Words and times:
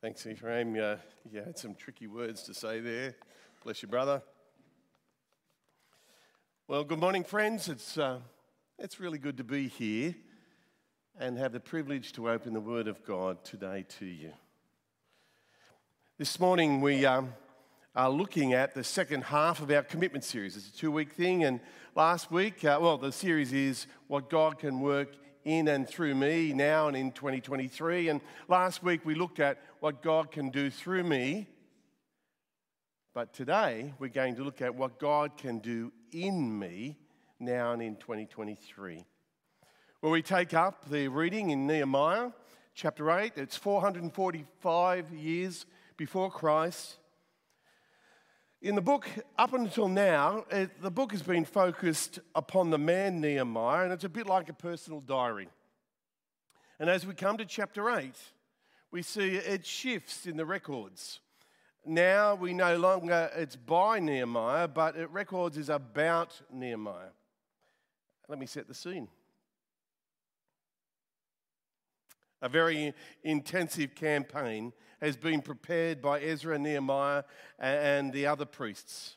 Thanks, 0.00 0.24
Ephraim. 0.28 0.78
Uh, 0.80 0.94
you 1.28 1.42
had 1.42 1.58
some 1.58 1.74
tricky 1.74 2.06
words 2.06 2.44
to 2.44 2.54
say 2.54 2.78
there. 2.78 3.16
Bless 3.64 3.82
you, 3.82 3.88
brother. 3.88 4.22
Well, 6.68 6.84
good 6.84 7.00
morning, 7.00 7.24
friends. 7.24 7.68
It's, 7.68 7.98
uh, 7.98 8.20
it's 8.78 9.00
really 9.00 9.18
good 9.18 9.36
to 9.38 9.42
be 9.42 9.66
here 9.66 10.14
and 11.18 11.36
have 11.36 11.50
the 11.50 11.58
privilege 11.58 12.12
to 12.12 12.30
open 12.30 12.52
the 12.52 12.60
Word 12.60 12.86
of 12.86 13.04
God 13.04 13.42
today 13.42 13.86
to 13.98 14.06
you. 14.06 14.30
This 16.16 16.38
morning, 16.38 16.80
we 16.80 17.04
um, 17.04 17.34
are 17.96 18.10
looking 18.10 18.52
at 18.52 18.76
the 18.76 18.84
second 18.84 19.24
half 19.24 19.60
of 19.60 19.68
our 19.72 19.82
commitment 19.82 20.22
series. 20.22 20.56
It's 20.56 20.68
a 20.68 20.78
two 20.78 20.92
week 20.92 21.12
thing, 21.14 21.42
and 21.42 21.58
last 21.96 22.30
week, 22.30 22.64
uh, 22.64 22.78
well, 22.80 22.98
the 22.98 23.10
series 23.10 23.52
is 23.52 23.88
What 24.06 24.30
God 24.30 24.60
Can 24.60 24.78
Work 24.78 25.16
in 25.48 25.68
and 25.68 25.88
through 25.88 26.14
me 26.14 26.52
now 26.52 26.88
and 26.88 26.96
in 26.96 27.10
2023. 27.10 28.10
And 28.10 28.20
last 28.48 28.82
week 28.82 29.04
we 29.04 29.14
looked 29.14 29.40
at 29.40 29.58
what 29.80 30.02
God 30.02 30.30
can 30.30 30.50
do 30.50 30.68
through 30.68 31.04
me. 31.04 31.46
But 33.14 33.32
today 33.32 33.94
we're 33.98 34.08
going 34.08 34.36
to 34.36 34.44
look 34.44 34.60
at 34.60 34.74
what 34.74 34.98
God 34.98 35.38
can 35.38 35.58
do 35.60 35.90
in 36.12 36.58
me 36.58 36.98
now 37.40 37.72
and 37.72 37.80
in 37.80 37.96
2023. 37.96 39.04
Well, 40.02 40.12
we 40.12 40.22
take 40.22 40.52
up 40.52 40.88
the 40.90 41.08
reading 41.08 41.50
in 41.50 41.66
Nehemiah 41.66 42.30
chapter 42.74 43.10
8. 43.10 43.32
It's 43.36 43.56
445 43.56 45.12
years 45.12 45.66
before 45.96 46.30
Christ. 46.30 46.98
In 48.60 48.74
the 48.74 48.80
book, 48.80 49.08
up 49.38 49.52
until 49.52 49.86
now, 49.86 50.44
it, 50.50 50.82
the 50.82 50.90
book 50.90 51.12
has 51.12 51.22
been 51.22 51.44
focused 51.44 52.18
upon 52.34 52.70
the 52.70 52.78
man 52.78 53.20
Nehemiah, 53.20 53.84
and 53.84 53.92
it's 53.92 54.02
a 54.02 54.08
bit 54.08 54.26
like 54.26 54.48
a 54.48 54.52
personal 54.52 55.00
diary. 55.00 55.48
And 56.80 56.90
as 56.90 57.06
we 57.06 57.14
come 57.14 57.36
to 57.38 57.44
chapter 57.44 57.88
8, 57.88 58.12
we 58.90 59.02
see 59.02 59.36
it 59.36 59.64
shifts 59.64 60.26
in 60.26 60.36
the 60.36 60.44
records. 60.44 61.20
Now 61.86 62.34
we 62.34 62.52
no 62.52 62.76
longer, 62.76 63.30
it's 63.36 63.54
by 63.54 64.00
Nehemiah, 64.00 64.66
but 64.66 64.96
it 64.96 65.08
records 65.10 65.56
is 65.56 65.68
about 65.68 66.40
Nehemiah. 66.52 67.12
Let 68.28 68.40
me 68.40 68.46
set 68.46 68.66
the 68.66 68.74
scene. 68.74 69.06
A 72.42 72.48
very 72.48 72.92
intensive 73.22 73.94
campaign 73.94 74.72
has 75.00 75.16
been 75.16 75.42
prepared 75.42 76.02
by 76.02 76.20
Ezra, 76.20 76.58
Nehemiah, 76.58 77.24
and 77.58 78.12
the 78.12 78.26
other 78.26 78.44
priests. 78.44 79.16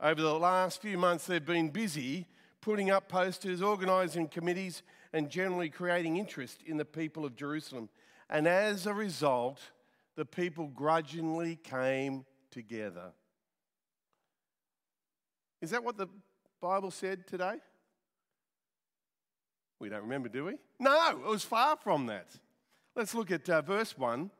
Over 0.00 0.22
the 0.22 0.38
last 0.38 0.80
few 0.80 0.96
months, 0.96 1.26
they've 1.26 1.44
been 1.44 1.68
busy 1.68 2.26
putting 2.60 2.90
up 2.90 3.08
posters, 3.08 3.62
organising 3.62 4.28
committees, 4.28 4.82
and 5.12 5.30
generally 5.30 5.68
creating 5.68 6.16
interest 6.16 6.62
in 6.64 6.76
the 6.76 6.84
people 6.84 7.24
of 7.24 7.36
Jerusalem. 7.36 7.88
And 8.28 8.46
as 8.46 8.86
a 8.86 8.94
result, 8.94 9.60
the 10.16 10.24
people 10.24 10.68
grudgingly 10.68 11.56
came 11.56 12.24
together. 12.50 13.12
Is 15.60 15.70
that 15.70 15.84
what 15.84 15.96
the 15.96 16.06
Bible 16.60 16.90
said 16.90 17.26
today? 17.26 17.56
We 19.78 19.88
don't 19.88 20.02
remember, 20.02 20.28
do 20.28 20.44
we? 20.44 20.56
No, 20.78 21.10
it 21.10 21.26
was 21.26 21.42
far 21.42 21.76
from 21.76 22.06
that. 22.06 22.28
Let's 22.94 23.14
look 23.14 23.30
at 23.30 23.48
uh, 23.48 23.62
verse 23.62 23.96
1. 23.96 24.30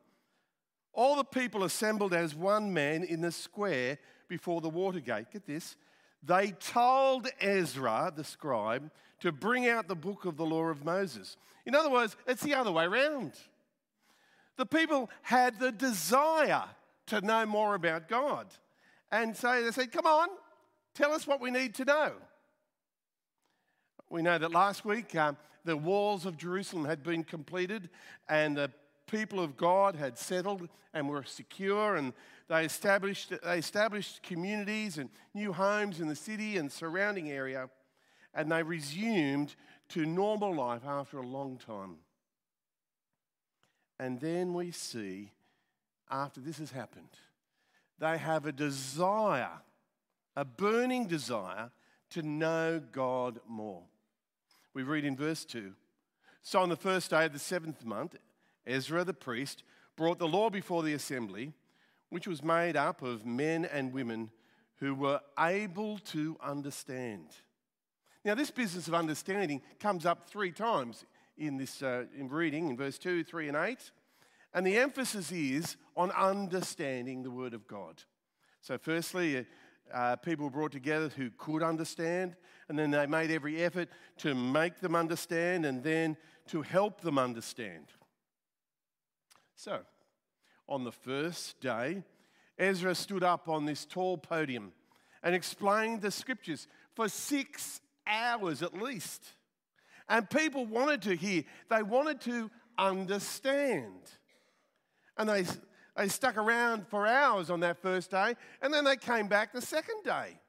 All 0.93 1.15
the 1.15 1.23
people 1.23 1.63
assembled 1.63 2.13
as 2.13 2.35
one 2.35 2.73
man 2.73 3.03
in 3.03 3.21
the 3.21 3.31
square 3.31 3.97
before 4.27 4.61
the 4.61 4.69
water 4.69 4.99
gate. 4.99 5.31
Get 5.31 5.45
this. 5.45 5.75
They 6.23 6.51
told 6.51 7.27
Ezra, 7.39 8.11
the 8.15 8.23
scribe, 8.23 8.91
to 9.21 9.31
bring 9.31 9.67
out 9.67 9.87
the 9.87 9.95
book 9.95 10.25
of 10.25 10.37
the 10.37 10.45
law 10.45 10.65
of 10.65 10.83
Moses. 10.83 11.37
In 11.65 11.75
other 11.75 11.89
words, 11.89 12.15
it's 12.27 12.43
the 12.43 12.55
other 12.55 12.71
way 12.71 12.85
around. 12.85 13.33
The 14.57 14.65
people 14.65 15.09
had 15.21 15.59
the 15.59 15.71
desire 15.71 16.65
to 17.07 17.21
know 17.21 17.45
more 17.45 17.75
about 17.75 18.07
God. 18.07 18.47
And 19.11 19.35
so 19.35 19.63
they 19.63 19.71
said, 19.71 19.91
Come 19.91 20.05
on, 20.05 20.27
tell 20.93 21.13
us 21.13 21.25
what 21.25 21.41
we 21.41 21.51
need 21.51 21.75
to 21.75 21.85
know. 21.85 22.13
We 24.09 24.21
know 24.21 24.37
that 24.37 24.51
last 24.51 24.85
week 24.85 25.15
um, 25.15 25.37
the 25.63 25.77
walls 25.77 26.25
of 26.25 26.37
Jerusalem 26.37 26.85
had 26.85 27.01
been 27.01 27.23
completed 27.23 27.89
and 28.27 28.57
the 28.57 28.71
people 29.11 29.39
of 29.39 29.57
God 29.57 29.95
had 29.95 30.17
settled 30.17 30.69
and 30.93 31.09
were 31.09 31.23
secure, 31.23 31.95
and 31.95 32.13
they 32.47 32.65
established, 32.65 33.33
they 33.43 33.57
established 33.57 34.23
communities 34.23 34.97
and 34.97 35.09
new 35.33 35.53
homes 35.53 35.99
in 35.99 36.07
the 36.07 36.15
city 36.15 36.57
and 36.57 36.71
surrounding 36.71 37.29
area, 37.29 37.69
and 38.33 38.51
they 38.51 38.63
resumed 38.63 39.55
to 39.89 40.05
normal 40.05 40.55
life 40.55 40.83
after 40.85 41.19
a 41.19 41.25
long 41.25 41.57
time. 41.57 41.97
And 43.99 44.19
then 44.19 44.53
we 44.53 44.71
see, 44.71 45.31
after 46.09 46.39
this 46.39 46.57
has 46.57 46.71
happened, 46.71 47.09
they 47.99 48.17
have 48.17 48.45
a 48.45 48.51
desire, 48.51 49.61
a 50.35 50.43
burning 50.43 51.05
desire 51.05 51.69
to 52.11 52.23
know 52.23 52.81
God 52.91 53.39
more. 53.47 53.83
We 54.73 54.83
read 54.83 55.05
in 55.05 55.15
verse 55.15 55.45
2 55.45 55.73
So 56.41 56.59
on 56.59 56.69
the 56.69 56.75
first 56.75 57.11
day 57.11 57.25
of 57.25 57.33
the 57.33 57.39
seventh 57.39 57.85
month, 57.85 58.15
Ezra 58.65 59.03
the 59.03 59.13
priest 59.13 59.63
brought 59.95 60.19
the 60.19 60.27
law 60.27 60.49
before 60.49 60.83
the 60.83 60.93
assembly, 60.93 61.53
which 62.09 62.27
was 62.27 62.43
made 62.43 62.75
up 62.75 63.01
of 63.01 63.25
men 63.25 63.65
and 63.65 63.93
women 63.93 64.31
who 64.77 64.95
were 64.95 65.21
able 65.39 65.99
to 65.99 66.37
understand. 66.41 67.27
Now, 68.23 68.35
this 68.35 68.51
business 68.51 68.87
of 68.87 68.93
understanding 68.93 69.61
comes 69.79 70.05
up 70.05 70.29
three 70.29 70.51
times 70.51 71.05
in 71.37 71.57
this 71.57 71.81
uh, 71.81 72.05
in 72.17 72.29
reading 72.29 72.69
in 72.69 72.77
verse 72.77 72.97
2, 72.97 73.23
3, 73.23 73.47
and 73.49 73.57
8. 73.57 73.91
And 74.53 74.65
the 74.65 74.77
emphasis 74.77 75.31
is 75.31 75.77
on 75.95 76.11
understanding 76.11 77.23
the 77.23 77.31
Word 77.31 77.53
of 77.53 77.67
God. 77.67 78.03
So, 78.61 78.77
firstly, 78.77 79.45
uh, 79.93 80.15
people 80.17 80.45
were 80.45 80.51
brought 80.51 80.71
together 80.71 81.09
who 81.09 81.31
could 81.37 81.63
understand, 81.63 82.35
and 82.69 82.77
then 82.77 82.91
they 82.91 83.07
made 83.07 83.31
every 83.31 83.63
effort 83.63 83.89
to 84.19 84.35
make 84.35 84.79
them 84.79 84.95
understand 84.95 85.65
and 85.65 85.83
then 85.83 86.17
to 86.47 86.61
help 86.61 87.01
them 87.01 87.17
understand. 87.17 87.85
So, 89.63 89.81
on 90.67 90.85
the 90.85 90.91
first 90.91 91.61
day, 91.61 92.01
Ezra 92.57 92.95
stood 92.95 93.23
up 93.23 93.47
on 93.47 93.65
this 93.65 93.85
tall 93.85 94.17
podium 94.17 94.71
and 95.21 95.35
explained 95.35 96.01
the 96.01 96.09
scriptures 96.09 96.67
for 96.95 97.07
six 97.07 97.79
hours 98.07 98.63
at 98.63 98.73
least. 98.73 99.23
And 100.09 100.27
people 100.27 100.65
wanted 100.65 101.03
to 101.03 101.15
hear, 101.15 101.43
they 101.69 101.83
wanted 101.83 102.21
to 102.21 102.49
understand. 102.75 104.01
And 105.15 105.29
they 105.29 105.45
they 105.95 106.07
stuck 106.07 106.37
around 106.37 106.87
for 106.87 107.05
hours 107.05 107.51
on 107.51 107.59
that 107.59 107.83
first 107.83 108.09
day, 108.09 108.33
and 108.63 108.73
then 108.73 108.83
they 108.83 108.95
came 108.97 109.27
back 109.27 109.53
the 109.53 109.61
second 109.61 110.01
day. 110.03 110.39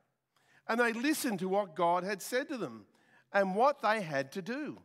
And 0.67 0.81
they 0.81 0.95
listened 0.95 1.41
to 1.41 1.51
what 1.51 1.77
God 1.77 2.03
had 2.03 2.23
said 2.23 2.49
to 2.49 2.57
them 2.57 2.87
and 3.31 3.55
what 3.55 3.83
they 3.83 4.01
had 4.01 4.33
to 4.33 4.41
do. 4.41 4.79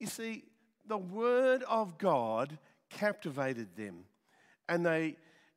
You 0.00 0.08
see, 0.08 0.47
the 0.88 0.98
Word 0.98 1.62
of 1.68 1.98
God 1.98 2.58
captivated 2.90 3.76
them, 3.76 4.04
and 4.68 4.84
they, 4.84 5.16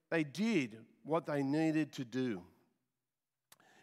they 0.09 0.23
did 0.23 0.77
what 1.03 1.25
they 1.25 1.41
needed 1.41 1.91
to 1.93 2.05
do. 2.05 2.41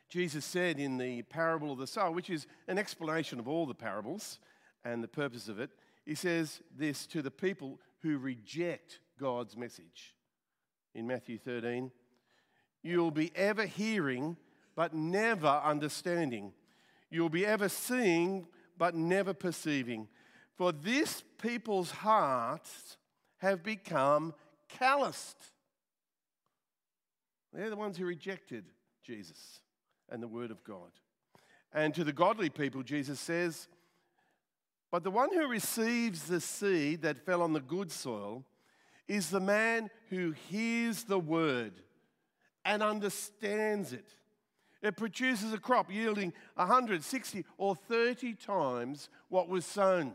Jesus 0.08 0.44
said 0.44 0.78
in 0.78 0.96
the 0.96 1.22
parable 1.22 1.72
of 1.72 1.78
the 1.78 1.86
sower, 1.86 2.10
which 2.10 2.30
is 2.30 2.46
an 2.66 2.78
explanation 2.78 3.38
of 3.38 3.48
all 3.48 3.66
the 3.66 3.74
parables 3.74 4.38
and 4.84 5.02
the 5.02 5.08
purpose 5.08 5.48
of 5.48 5.60
it, 5.60 5.70
he 6.06 6.14
says 6.14 6.62
this 6.76 7.06
to 7.06 7.20
the 7.20 7.30
people 7.30 7.78
who 8.00 8.16
reject 8.16 9.00
God's 9.20 9.56
message. 9.56 10.14
In 10.94 11.06
Matthew 11.06 11.38
13, 11.38 11.90
you'll 12.82 13.10
be 13.10 13.30
ever 13.36 13.66
hearing, 13.66 14.36
but 14.74 14.94
never 14.94 15.60
understanding. 15.62 16.52
You'll 17.10 17.28
be 17.28 17.44
ever 17.44 17.68
seeing, 17.68 18.46
but 18.78 18.94
never 18.94 19.34
perceiving. 19.34 20.08
For 20.58 20.72
this 20.72 21.22
people's 21.40 21.92
hearts 21.92 22.96
have 23.36 23.62
become 23.62 24.34
calloused. 24.68 25.36
They're 27.52 27.70
the 27.70 27.76
ones 27.76 27.96
who 27.96 28.04
rejected 28.04 28.64
Jesus 29.04 29.60
and 30.10 30.20
the 30.20 30.26
Word 30.26 30.50
of 30.50 30.64
God. 30.64 30.90
And 31.72 31.94
to 31.94 32.02
the 32.02 32.12
godly 32.12 32.50
people, 32.50 32.82
Jesus 32.82 33.20
says, 33.20 33.68
But 34.90 35.04
the 35.04 35.12
one 35.12 35.32
who 35.32 35.46
receives 35.46 36.24
the 36.24 36.40
seed 36.40 37.02
that 37.02 37.24
fell 37.24 37.40
on 37.40 37.52
the 37.52 37.60
good 37.60 37.92
soil 37.92 38.44
is 39.06 39.30
the 39.30 39.40
man 39.40 39.90
who 40.10 40.32
hears 40.50 41.04
the 41.04 41.20
word 41.20 41.72
and 42.64 42.82
understands 42.82 43.92
it. 43.92 44.16
It 44.82 44.96
produces 44.96 45.52
a 45.52 45.58
crop 45.58 45.92
yielding 45.92 46.32
160 46.54 47.44
or 47.58 47.76
30 47.76 48.34
times 48.34 49.08
what 49.28 49.48
was 49.48 49.64
sown. 49.64 50.14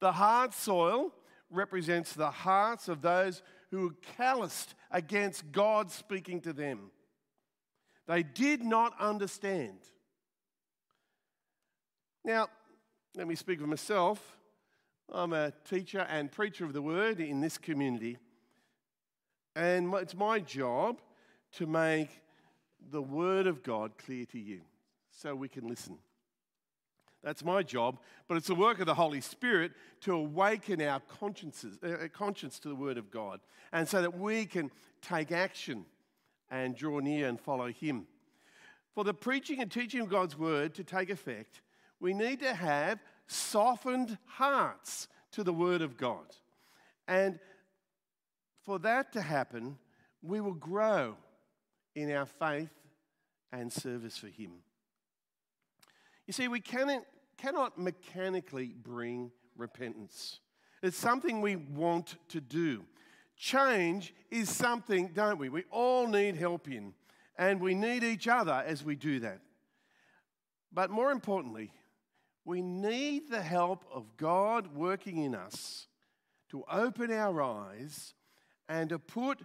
The 0.00 0.12
hard 0.12 0.54
soil 0.54 1.12
represents 1.50 2.12
the 2.12 2.30
hearts 2.30 2.88
of 2.88 3.02
those 3.02 3.42
who 3.70 3.82
were 3.82 3.94
calloused 4.16 4.74
against 4.90 5.52
God 5.52 5.90
speaking 5.90 6.40
to 6.42 6.52
them. 6.52 6.90
They 8.06 8.22
did 8.22 8.62
not 8.62 8.94
understand. 8.98 9.78
Now, 12.24 12.48
let 13.16 13.28
me 13.28 13.34
speak 13.34 13.60
for 13.60 13.66
myself. 13.66 14.38
I'm 15.12 15.32
a 15.32 15.52
teacher 15.68 16.06
and 16.08 16.30
preacher 16.30 16.64
of 16.64 16.72
the 16.72 16.82
word 16.82 17.20
in 17.20 17.40
this 17.40 17.58
community. 17.58 18.18
And 19.56 19.92
it's 19.94 20.14
my 20.14 20.40
job 20.40 21.00
to 21.52 21.66
make 21.66 22.08
the 22.90 23.02
word 23.02 23.46
of 23.46 23.62
God 23.62 23.98
clear 23.98 24.24
to 24.26 24.38
you 24.38 24.60
so 25.10 25.34
we 25.34 25.48
can 25.48 25.68
listen. 25.68 25.98
That's 27.22 27.44
my 27.44 27.62
job, 27.62 27.98
but 28.28 28.36
it's 28.36 28.46
the 28.46 28.54
work 28.54 28.80
of 28.80 28.86
the 28.86 28.94
Holy 28.94 29.20
Spirit 29.20 29.72
to 30.02 30.14
awaken 30.14 30.80
our 30.80 31.00
consciences, 31.00 31.78
uh, 31.82 32.08
conscience 32.12 32.58
to 32.60 32.68
the 32.68 32.74
Word 32.74 32.96
of 32.96 33.10
God, 33.10 33.40
and 33.72 33.86
so 33.86 34.00
that 34.00 34.18
we 34.18 34.46
can 34.46 34.70
take 35.02 35.30
action 35.30 35.84
and 36.50 36.74
draw 36.74 36.98
near 37.00 37.28
and 37.28 37.38
follow 37.38 37.68
Him. 37.68 38.06
For 38.94 39.04
the 39.04 39.14
preaching 39.14 39.60
and 39.60 39.70
teaching 39.70 40.00
of 40.00 40.08
God's 40.08 40.36
Word 40.36 40.74
to 40.74 40.84
take 40.84 41.10
effect, 41.10 41.60
we 42.00 42.14
need 42.14 42.40
to 42.40 42.54
have 42.54 42.98
softened 43.26 44.16
hearts 44.24 45.06
to 45.32 45.44
the 45.44 45.52
Word 45.52 45.82
of 45.82 45.98
God. 45.98 46.24
And 47.06 47.38
for 48.64 48.78
that 48.80 49.12
to 49.12 49.20
happen, 49.20 49.76
we 50.22 50.40
will 50.40 50.54
grow 50.54 51.16
in 51.94 52.10
our 52.12 52.26
faith 52.26 52.70
and 53.52 53.70
service 53.70 54.16
for 54.16 54.28
Him. 54.28 54.52
You 56.30 56.32
see, 56.32 56.46
we 56.46 56.60
cannot, 56.60 57.02
cannot 57.38 57.76
mechanically 57.76 58.72
bring 58.84 59.32
repentance. 59.56 60.38
It's 60.80 60.96
something 60.96 61.40
we 61.40 61.56
want 61.56 62.18
to 62.28 62.40
do. 62.40 62.84
Change 63.36 64.14
is 64.30 64.48
something, 64.48 65.10
don't 65.12 65.40
we? 65.40 65.48
We 65.48 65.64
all 65.72 66.06
need 66.06 66.36
help 66.36 66.68
in, 66.68 66.94
and 67.36 67.60
we 67.60 67.74
need 67.74 68.04
each 68.04 68.28
other 68.28 68.62
as 68.64 68.84
we 68.84 68.94
do 68.94 69.18
that. 69.18 69.40
But 70.72 70.92
more 70.92 71.10
importantly, 71.10 71.72
we 72.44 72.62
need 72.62 73.28
the 73.28 73.42
help 73.42 73.84
of 73.92 74.16
God 74.16 74.72
working 74.72 75.16
in 75.16 75.34
us 75.34 75.88
to 76.50 76.62
open 76.70 77.10
our 77.10 77.42
eyes 77.42 78.14
and 78.68 78.88
to 78.90 79.00
put 79.00 79.40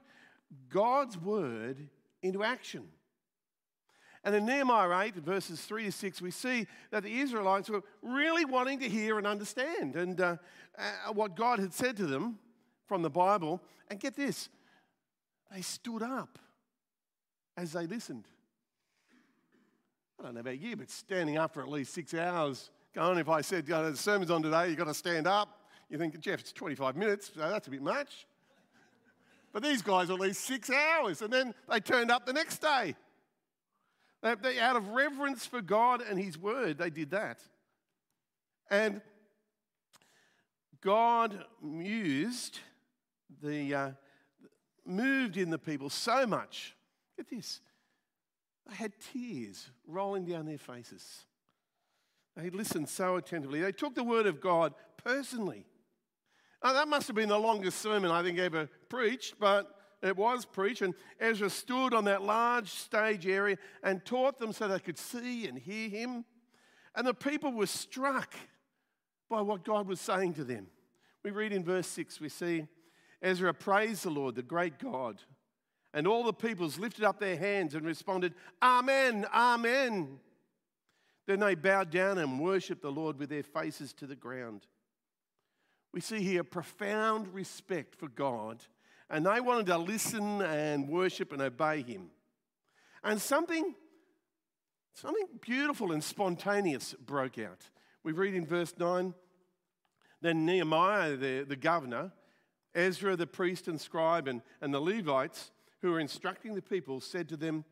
God's 0.70 1.18
word 1.18 1.90
into 2.22 2.44
action. 2.44 2.90
And 4.26 4.34
in 4.34 4.44
Nehemiah 4.48 5.06
8, 5.06 5.18
verses 5.18 5.62
3 5.62 5.86
to 5.86 5.92
6, 5.92 6.20
we 6.20 6.32
see 6.32 6.66
that 6.90 7.04
the 7.04 7.20
Israelites 7.20 7.70
were 7.70 7.84
really 8.02 8.44
wanting 8.44 8.80
to 8.80 8.90
hear 8.90 9.20
and 9.20 9.28
understand 9.28 9.96
and 9.96 10.20
uh, 10.20 10.38
uh, 10.78 11.14
what 11.14 11.36
God 11.36 11.60
had 11.60 11.72
said 11.72 11.96
to 11.98 12.08
them 12.08 12.40
from 12.88 13.04
the 13.04 13.10
Bible. 13.10 13.62
And 13.88 14.00
get 14.00 14.16
this, 14.16 14.50
they 15.54 15.62
stood 15.62 16.02
up 16.02 16.40
as 17.56 17.74
they 17.74 17.86
listened. 17.86 18.28
I 20.20 20.24
don't 20.24 20.34
know 20.34 20.40
about 20.40 20.60
you, 20.60 20.76
but 20.76 20.90
standing 20.90 21.38
up 21.38 21.54
for 21.54 21.62
at 21.62 21.70
least 21.70 21.94
six 21.94 22.16
hours, 22.16 22.72
going, 22.96 23.20
if 23.20 23.30
I 23.30 23.42
said, 23.42 23.68
you 23.68 23.76
know, 23.76 23.92
the 23.92 23.98
sermon's 23.98 24.32
on 24.32 24.42
today, 24.42 24.70
you've 24.70 24.78
got 24.78 24.86
to 24.86 24.96
stand 24.96 25.28
up, 25.28 25.70
you 25.88 26.00
think, 26.00 26.20
Jeff, 26.20 26.40
it's 26.40 26.52
25 26.52 26.96
minutes, 26.96 27.32
so 27.36 27.42
that's 27.42 27.68
a 27.68 27.70
bit 27.70 27.84
much. 27.84 28.26
But 29.54 29.62
these 29.62 29.84
guys 29.84 30.08
were 30.08 30.16
at 30.16 30.22
least 30.22 30.42
six 30.46 30.72
hours, 30.72 31.22
and 31.22 31.32
then 31.32 31.54
they 31.70 31.80
turned 31.80 32.10
up 32.10 32.26
the 32.26 32.34
next 32.34 32.58
day. 32.58 32.96
They, 34.42 34.60
out 34.60 34.76
of 34.76 34.90
reverence 34.90 35.46
for 35.46 35.62
God 35.62 36.02
and 36.02 36.20
His 36.20 36.38
Word, 36.38 36.80
they 36.80 36.90
did 36.90 37.12
that. 37.12 37.42
And 38.72 39.02
God 40.82 41.46
mused, 41.62 42.60
the, 43.44 43.74
uh, 43.74 43.92
moved 44.84 45.38
in 45.38 45.52
the 45.52 45.60
people 45.60 45.92
so 45.92 46.26
much. 46.26 46.76
Get 47.18 47.30
this. 47.30 47.62
They 48.68 48.76
had 48.76 48.94
tears 49.14 49.70
rolling 49.86 50.26
down 50.26 50.48
their 50.48 50.58
faces. 50.58 51.26
They 52.36 52.50
listened 52.50 52.90
so 52.90 53.18
attentively. 53.18 53.62
They 53.62 53.72
took 53.72 53.94
the 53.94 54.04
word 54.04 54.26
of 54.26 54.42
God 54.42 54.74
personally. 54.98 55.68
Now, 56.64 56.74
that 56.74 56.88
must 56.88 57.06
have 57.08 57.16
been 57.16 57.30
the 57.30 57.38
longest 57.38 57.80
sermon 57.80 58.10
I 58.10 58.24
think 58.24 58.40
ever 58.40 58.68
preached, 58.90 59.36
but 59.40 59.70
it 60.06 60.18
was 60.18 60.46
preached, 60.46 60.82
and 60.82 60.94
Ezra 61.20 61.50
stood 61.50 61.94
on 61.94 62.06
that 62.06 62.22
large 62.22 62.70
stage 62.70 63.26
area 63.26 63.58
and 63.82 64.04
taught 64.06 64.40
them 64.40 64.54
so 64.54 64.68
they 64.68 64.80
could 64.80 64.98
see 64.98 65.48
and 65.48 65.58
hear 65.58 65.90
him. 65.90 66.26
And 66.96 67.08
the 67.08 67.14
people 67.14 67.52
were 67.52 67.66
struck 67.66 68.36
by 69.30 69.42
what 69.42 69.66
God 69.66 69.88
was 69.88 70.00
saying 70.00 70.36
to 70.36 70.44
them. 70.44 70.68
We 71.24 71.32
read 71.32 71.52
in 71.52 71.64
verse 71.64 71.88
6, 71.88 72.22
we 72.22 72.30
see 72.30 72.68
Ezra 73.22 73.54
praised 73.54 74.04
the 74.04 74.12
Lord, 74.12 74.36
the 74.36 74.44
great 74.44 74.78
God. 74.78 75.22
And 75.94 76.08
all 76.08 76.24
the 76.24 76.34
peoples 76.34 76.78
lifted 76.78 77.04
up 77.04 77.20
their 77.20 77.38
hands 77.38 77.74
and 77.74 77.86
responded, 77.86 78.34
Amen, 78.62 79.26
Amen. 79.34 80.20
Then 81.26 81.40
they 81.40 81.56
bowed 81.56 81.90
down 81.90 82.18
and 82.20 82.40
worshiped 82.40 82.82
the 82.82 82.92
Lord 82.92 83.18
with 83.18 83.30
their 83.30 83.44
faces 83.44 83.94
to 83.94 84.06
the 84.06 84.16
ground. 84.16 84.68
We 85.92 86.02
see 86.02 86.20
here 86.20 86.44
profound 86.44 87.34
respect 87.34 87.96
for 87.96 88.08
God 88.08 88.62
and 89.10 89.26
they 89.26 89.40
wanted 89.40 89.68
to 89.68 89.78
listen 89.78 90.42
and 90.42 90.90
worship 90.90 91.32
and 91.32 91.42
obey 91.42 91.84
him. 91.84 92.10
And 93.04 93.22
something, 93.22 93.76
something 94.94 95.28
beautiful 95.42 95.92
and 95.92 96.04
spontaneous 96.04 96.94
broke 96.94 97.38
out. 97.38 97.70
We 98.04 98.14
read 98.14 98.34
in 98.34 98.46
verse 98.46 98.74
9 98.78 99.14
Then 100.22 100.46
Nehemiah, 100.46 101.16
the, 101.16 101.46
the 101.48 101.56
governor, 101.56 102.12
Ezra, 102.74 103.16
the 103.16 103.28
priest 103.28 103.68
and 103.68 103.80
scribe, 103.80 104.28
and, 104.28 104.42
and 104.60 104.74
the 104.74 104.80
Levites 104.80 105.52
who 105.82 105.92
were 105.92 106.00
instructing 106.00 106.56
the 106.56 106.62
people 106.62 107.00
said 107.00 107.30
to 107.30 107.38
them, 107.38 107.64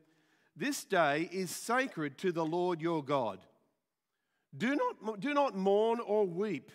This 0.55 0.83
day 0.83 1.29
is 1.31 1.49
sacred 1.49 2.17
to 2.19 2.31
the 2.31 2.45
Lord 2.45 2.81
your 2.81 3.03
God. 3.03 3.39
Do 4.55 4.75
not, 4.75 5.19
do 5.19 5.33
not 5.33 5.55
mourn 5.55 5.99
or 5.99 6.27
weep, 6.27 6.71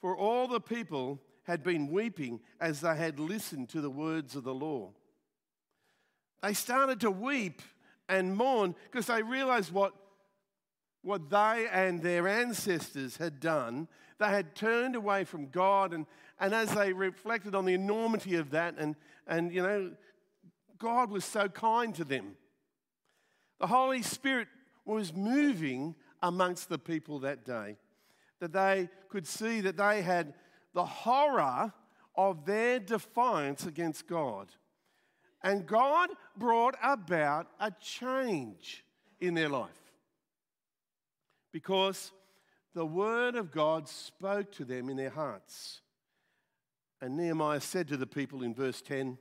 for 0.00 0.16
all 0.16 0.48
the 0.48 0.60
people 0.60 1.20
had 1.48 1.64
been 1.64 1.88
weeping 1.90 2.40
as 2.60 2.82
they 2.82 2.94
had 2.94 3.18
listened 3.18 3.70
to 3.70 3.80
the 3.80 3.90
words 3.90 4.36
of 4.36 4.44
the 4.44 4.54
law. 4.54 4.90
They 6.42 6.52
started 6.52 7.00
to 7.00 7.10
weep 7.10 7.62
and 8.06 8.36
mourn 8.36 8.74
because 8.90 9.06
they 9.06 9.22
realized 9.22 9.72
what, 9.72 9.94
what 11.02 11.30
they 11.30 11.66
and 11.72 12.02
their 12.02 12.28
ancestors 12.28 13.16
had 13.16 13.40
done. 13.40 13.88
They 14.18 14.28
had 14.28 14.54
turned 14.54 14.94
away 14.94 15.24
from 15.24 15.48
God, 15.48 15.94
and, 15.94 16.04
and 16.38 16.54
as 16.54 16.74
they 16.74 16.92
reflected 16.92 17.54
on 17.54 17.64
the 17.64 17.74
enormity 17.74 18.34
of 18.34 18.50
that, 18.50 18.74
and, 18.76 18.94
and 19.26 19.50
you 19.50 19.62
know, 19.62 19.92
God 20.78 21.10
was 21.10 21.24
so 21.24 21.48
kind 21.48 21.94
to 21.94 22.04
them. 22.04 22.36
The 23.58 23.68
Holy 23.68 24.02
Spirit 24.02 24.48
was 24.84 25.14
moving 25.14 25.94
amongst 26.22 26.68
the 26.68 26.78
people 26.78 27.20
that 27.20 27.46
day, 27.46 27.78
that 28.40 28.52
they 28.52 28.90
could 29.08 29.26
see 29.26 29.62
that 29.62 29.78
they 29.78 30.02
had 30.02 30.34
the 30.74 30.84
horror 30.84 31.72
of 32.16 32.44
their 32.44 32.78
defiance 32.78 33.66
against 33.66 34.06
God. 34.06 34.48
And 35.42 35.66
God 35.66 36.10
brought 36.36 36.76
about 36.82 37.46
a 37.60 37.72
change 37.80 38.84
in 39.20 39.34
their 39.34 39.48
life 39.48 39.70
because 41.52 42.12
the 42.74 42.84
word 42.84 43.34
of 43.34 43.50
God 43.50 43.88
spoke 43.88 44.52
to 44.52 44.64
them 44.64 44.88
in 44.88 44.96
their 44.96 45.10
hearts. 45.10 45.80
And 47.00 47.16
Nehemiah 47.16 47.60
said 47.60 47.88
to 47.88 47.96
the 47.96 48.06
people 48.06 48.42
in 48.42 48.54
verse 48.54 48.82
10 48.82 49.18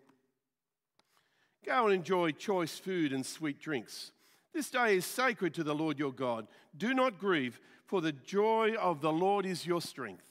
Go 1.66 1.86
and 1.86 1.94
enjoy 1.94 2.32
choice 2.32 2.78
food 2.78 3.12
and 3.12 3.26
sweet 3.26 3.60
drinks. 3.60 4.12
This 4.54 4.70
day 4.70 4.96
is 4.96 5.06
sacred 5.06 5.54
to 5.56 5.64
the 5.64 5.76
Lord 5.76 6.00
your 6.00 6.14
God. 6.14 6.48
Do 6.78 6.94
not 6.94 7.20
grieve, 7.20 7.60
for 7.86 8.02
the 8.02 8.14
joy 8.14 8.74
of 8.80 9.02
the 9.02 9.12
Lord 9.12 9.46
is 9.46 9.68
your 9.68 9.82
strength. 9.82 10.27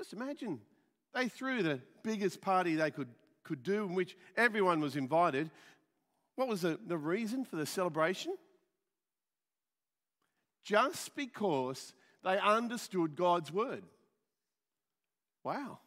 Just 0.00 0.14
imagine 0.14 0.58
they 1.12 1.28
threw 1.28 1.62
the 1.62 1.78
biggest 2.02 2.40
party 2.40 2.74
they 2.74 2.90
could, 2.90 3.08
could 3.44 3.62
do, 3.62 3.84
in 3.84 3.94
which 3.94 4.16
everyone 4.34 4.80
was 4.80 4.96
invited. 4.96 5.50
What 6.36 6.48
was 6.48 6.62
the, 6.62 6.80
the 6.86 6.96
reason 6.96 7.44
for 7.44 7.56
the 7.56 7.66
celebration? 7.66 8.34
Just 10.64 11.14
because 11.14 11.92
they 12.24 12.38
understood 12.38 13.14
God's 13.14 13.52
word. 13.52 13.82
Wow. 15.44 15.80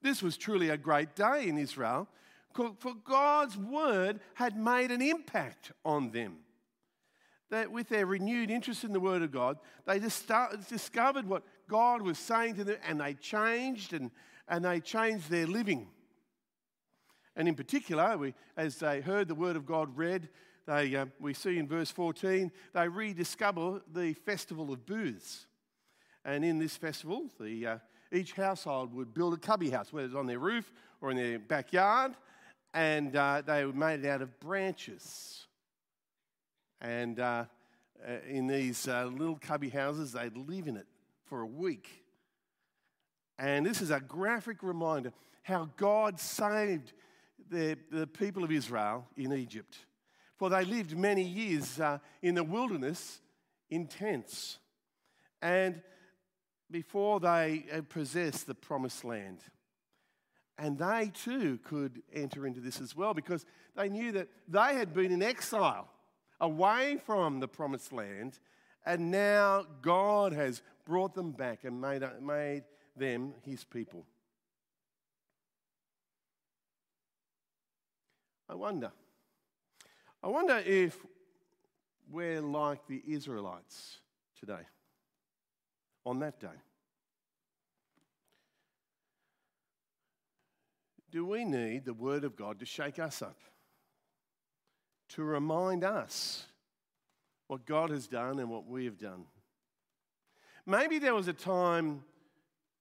This 0.00 0.22
was 0.22 0.36
truly 0.36 0.68
a 0.68 0.76
great 0.76 1.16
day 1.16 1.48
in 1.48 1.58
Israel, 1.58 2.06
for 2.54 2.94
God's 3.04 3.56
word 3.56 4.20
had 4.34 4.56
made 4.56 4.92
an 4.92 5.02
impact 5.02 5.72
on 5.84 6.12
them. 6.12 6.36
That 7.50 7.72
with 7.72 7.88
their 7.88 8.06
renewed 8.06 8.48
interest 8.48 8.84
in 8.84 8.92
the 8.92 9.00
word 9.00 9.22
of 9.22 9.32
God, 9.32 9.58
they 9.86 9.98
discovered 9.98 11.28
what 11.28 11.42
God 11.72 12.02
was 12.02 12.18
saying 12.18 12.56
to 12.56 12.64
them, 12.64 12.76
and 12.86 13.00
they 13.00 13.14
changed 13.14 13.94
and, 13.94 14.10
and 14.46 14.62
they 14.62 14.78
changed 14.78 15.30
their 15.30 15.46
living. 15.46 15.88
And 17.34 17.48
in 17.48 17.54
particular, 17.54 18.18
we, 18.18 18.34
as 18.58 18.76
they 18.76 19.00
heard 19.00 19.26
the 19.26 19.34
word 19.34 19.56
of 19.56 19.64
God 19.64 19.96
read, 19.96 20.28
they, 20.66 20.94
uh, 20.94 21.06
we 21.18 21.32
see 21.32 21.58
in 21.58 21.66
verse 21.66 21.90
14, 21.90 22.52
they 22.74 22.88
rediscover 22.88 23.80
the 23.90 24.12
festival 24.12 24.70
of 24.70 24.84
booths. 24.84 25.46
And 26.26 26.44
in 26.44 26.58
this 26.58 26.76
festival, 26.76 27.30
the, 27.40 27.66
uh, 27.66 27.78
each 28.12 28.32
household 28.32 28.92
would 28.92 29.14
build 29.14 29.32
a 29.32 29.38
cubby 29.38 29.70
house, 29.70 29.94
whether 29.94 30.08
it's 30.08 30.14
on 30.14 30.26
their 30.26 30.38
roof 30.38 30.70
or 31.00 31.10
in 31.10 31.16
their 31.16 31.38
backyard, 31.38 32.12
and 32.74 33.16
uh, 33.16 33.40
they 33.46 33.64
made 33.64 34.04
out 34.04 34.20
of 34.20 34.38
branches. 34.40 35.46
And 36.82 37.18
uh, 37.18 37.46
uh, 38.06 38.12
in 38.28 38.46
these 38.46 38.86
uh, 38.86 39.06
little 39.06 39.38
cubby 39.40 39.70
houses, 39.70 40.12
they'd 40.12 40.36
live 40.36 40.68
in 40.68 40.76
it 40.76 40.86
for 41.32 41.40
a 41.40 41.46
week 41.46 41.88
And 43.38 43.64
this 43.64 43.80
is 43.80 43.90
a 43.90 44.00
graphic 44.00 44.62
reminder 44.62 45.14
how 45.42 45.70
God 45.78 46.20
saved 46.20 46.92
the, 47.48 47.78
the 47.90 48.06
people 48.06 48.44
of 48.44 48.52
Israel 48.52 49.06
in 49.16 49.32
Egypt. 49.32 49.78
For 50.36 50.50
they 50.50 50.66
lived 50.66 50.94
many 50.94 51.22
years 51.22 51.80
uh, 51.80 52.00
in 52.20 52.34
the 52.34 52.44
wilderness 52.44 53.22
in 53.70 53.86
tents. 53.86 54.58
And 55.40 55.80
before 56.70 57.18
they 57.18 57.64
possessed 57.88 58.46
the 58.46 58.54
promised 58.54 59.02
land. 59.02 59.38
And 60.58 60.78
they 60.78 61.10
too 61.14 61.60
could 61.64 62.02
enter 62.12 62.46
into 62.46 62.60
this 62.60 62.78
as 62.78 62.94
well 62.94 63.14
because 63.14 63.46
they 63.74 63.88
knew 63.88 64.12
that 64.12 64.28
they 64.48 64.74
had 64.74 64.92
been 64.92 65.10
in 65.10 65.22
exile 65.22 65.88
away 66.42 66.98
from 67.06 67.40
the 67.40 67.48
promised 67.48 67.90
land, 67.90 68.38
and 68.84 69.10
now 69.10 69.64
God 69.80 70.32
has 70.32 70.60
brought 70.84 71.14
them 71.14 71.32
back 71.32 71.64
and 71.64 71.80
made, 71.80 72.02
made 72.20 72.64
them 72.96 73.34
his 73.44 73.64
people. 73.64 74.04
I 78.48 78.54
wonder, 78.54 78.92
I 80.22 80.28
wonder 80.28 80.58
if 80.58 80.98
we're 82.10 82.42
like 82.42 82.86
the 82.86 83.02
Israelites 83.06 83.98
today, 84.38 84.66
on 86.04 86.18
that 86.18 86.38
day. 86.40 86.48
Do 91.10 91.26
we 91.26 91.44
need 91.44 91.84
the 91.84 91.94
Word 91.94 92.24
of 92.24 92.36
God 92.36 92.58
to 92.60 92.66
shake 92.66 92.98
us 92.98 93.22
up? 93.22 93.38
To 95.10 95.22
remind 95.22 95.84
us 95.84 96.46
what 97.46 97.66
God 97.66 97.90
has 97.90 98.06
done 98.06 98.38
and 98.38 98.48
what 98.48 98.66
we 98.66 98.86
have 98.86 98.98
done? 98.98 99.24
Maybe 100.64 100.98
there 100.98 101.14
was 101.14 101.26
a 101.26 101.32
time 101.32 102.04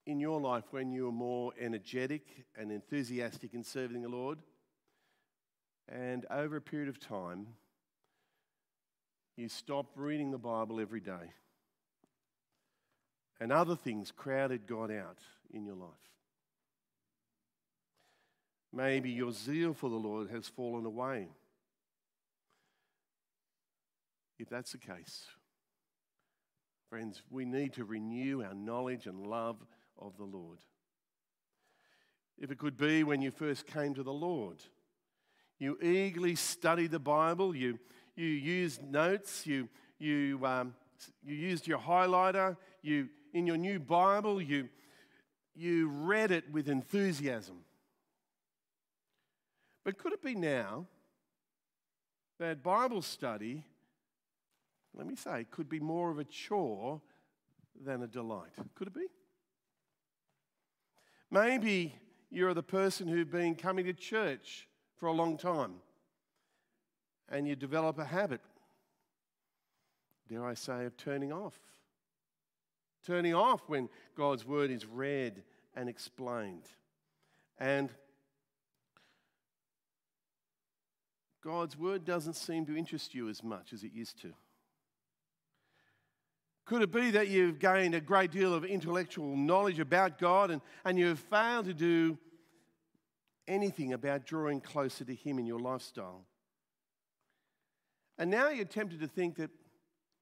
in 0.05 0.19
your 0.19 0.39
life 0.39 0.65
when 0.71 0.91
you 0.91 1.05
were 1.05 1.11
more 1.11 1.51
energetic 1.59 2.45
and 2.55 2.71
enthusiastic 2.71 3.53
in 3.53 3.63
serving 3.63 4.03
the 4.03 4.09
Lord. 4.09 4.39
And 5.89 6.25
over 6.29 6.57
a 6.57 6.61
period 6.61 6.89
of 6.89 6.99
time, 6.99 7.47
you 9.35 9.49
stopped 9.49 9.97
reading 9.97 10.31
the 10.31 10.37
Bible 10.37 10.79
every 10.79 10.99
day. 10.99 11.33
And 13.39 13.51
other 13.51 13.75
things 13.75 14.11
crowded 14.11 14.67
God 14.67 14.91
out 14.91 15.17
in 15.51 15.65
your 15.65 15.75
life. 15.75 15.89
Maybe 18.71 19.09
your 19.09 19.31
zeal 19.31 19.73
for 19.73 19.89
the 19.89 19.95
Lord 19.95 20.29
has 20.29 20.47
fallen 20.47 20.85
away. 20.85 21.27
If 24.37 24.49
that's 24.49 24.71
the 24.71 24.77
case, 24.77 25.25
friends, 26.91 27.21
we 27.29 27.45
need 27.45 27.71
to 27.71 27.85
renew 27.85 28.43
our 28.43 28.53
knowledge 28.53 29.07
and 29.07 29.25
love 29.25 29.55
of 29.97 30.17
the 30.17 30.25
Lord. 30.25 30.57
If 32.37 32.51
it 32.51 32.57
could 32.57 32.75
be 32.75 33.05
when 33.05 33.21
you 33.21 33.31
first 33.31 33.65
came 33.65 33.93
to 33.93 34.03
the 34.03 34.11
Lord, 34.11 34.57
you 35.57 35.77
eagerly 35.81 36.35
studied 36.35 36.91
the 36.91 36.99
Bible, 36.99 37.55
you, 37.55 37.79
you 38.17 38.27
used 38.27 38.83
notes, 38.83 39.47
you, 39.47 39.69
you, 39.99 40.45
um, 40.45 40.73
you 41.23 41.33
used 41.33 41.65
your 41.65 41.77
highlighter, 41.79 42.57
you, 42.81 43.07
in 43.33 43.47
your 43.47 43.55
new 43.55 43.79
Bible, 43.79 44.41
you, 44.41 44.67
you 45.55 45.87
read 45.87 46.31
it 46.31 46.51
with 46.51 46.67
enthusiasm. 46.67 47.59
But 49.85 49.97
could 49.97 50.11
it 50.11 50.21
be 50.21 50.35
now 50.35 50.87
that 52.37 52.61
Bible 52.61 53.01
study, 53.01 53.63
let 54.95 55.07
me 55.07 55.15
say, 55.15 55.45
could 55.51 55.69
be 55.69 55.79
more 55.79 56.11
of 56.11 56.19
a 56.19 56.23
chore 56.23 57.01
than 57.83 58.03
a 58.03 58.07
delight? 58.07 58.51
Could 58.75 58.87
it 58.87 58.93
be? 58.93 59.07
Maybe 61.29 61.95
you're 62.29 62.53
the 62.53 62.63
person 62.63 63.07
who's 63.07 63.27
been 63.27 63.55
coming 63.55 63.85
to 63.85 63.93
church 63.93 64.67
for 64.97 65.07
a 65.07 65.13
long 65.13 65.37
time 65.37 65.75
and 67.29 67.47
you 67.47 67.55
develop 67.55 67.97
a 67.97 68.05
habit, 68.05 68.41
dare 70.29 70.45
I 70.45 70.53
say, 70.53 70.85
of 70.85 70.97
turning 70.97 71.31
off. 71.31 71.57
Turning 73.05 73.33
off 73.33 73.61
when 73.67 73.89
God's 74.15 74.45
word 74.45 74.69
is 74.69 74.85
read 74.85 75.41
and 75.75 75.89
explained. 75.89 76.65
And 77.57 77.89
God's 81.41 81.77
word 81.77 82.05
doesn't 82.05 82.35
seem 82.35 82.65
to 82.67 82.77
interest 82.77 83.15
you 83.15 83.29
as 83.29 83.43
much 83.43 83.73
as 83.73 83.83
it 83.83 83.93
used 83.93 84.21
to. 84.21 84.33
Could 86.65 86.81
it 86.81 86.91
be 86.91 87.11
that 87.11 87.27
you've 87.27 87.59
gained 87.59 87.95
a 87.95 88.01
great 88.01 88.31
deal 88.31 88.53
of 88.53 88.63
intellectual 88.63 89.35
knowledge 89.35 89.79
about 89.79 90.19
God 90.19 90.51
and, 90.51 90.61
and 90.85 90.97
you've 90.97 91.19
failed 91.19 91.65
to 91.65 91.73
do 91.73 92.17
anything 93.47 93.93
about 93.93 94.25
drawing 94.25 94.61
closer 94.61 95.03
to 95.05 95.13
Him 95.13 95.37
in 95.39 95.45
your 95.45 95.59
lifestyle. 95.59 96.25
And 98.17 98.29
now 98.29 98.49
you're 98.49 98.65
tempted 98.65 98.99
to 99.01 99.07
think 99.07 99.35
that 99.37 99.51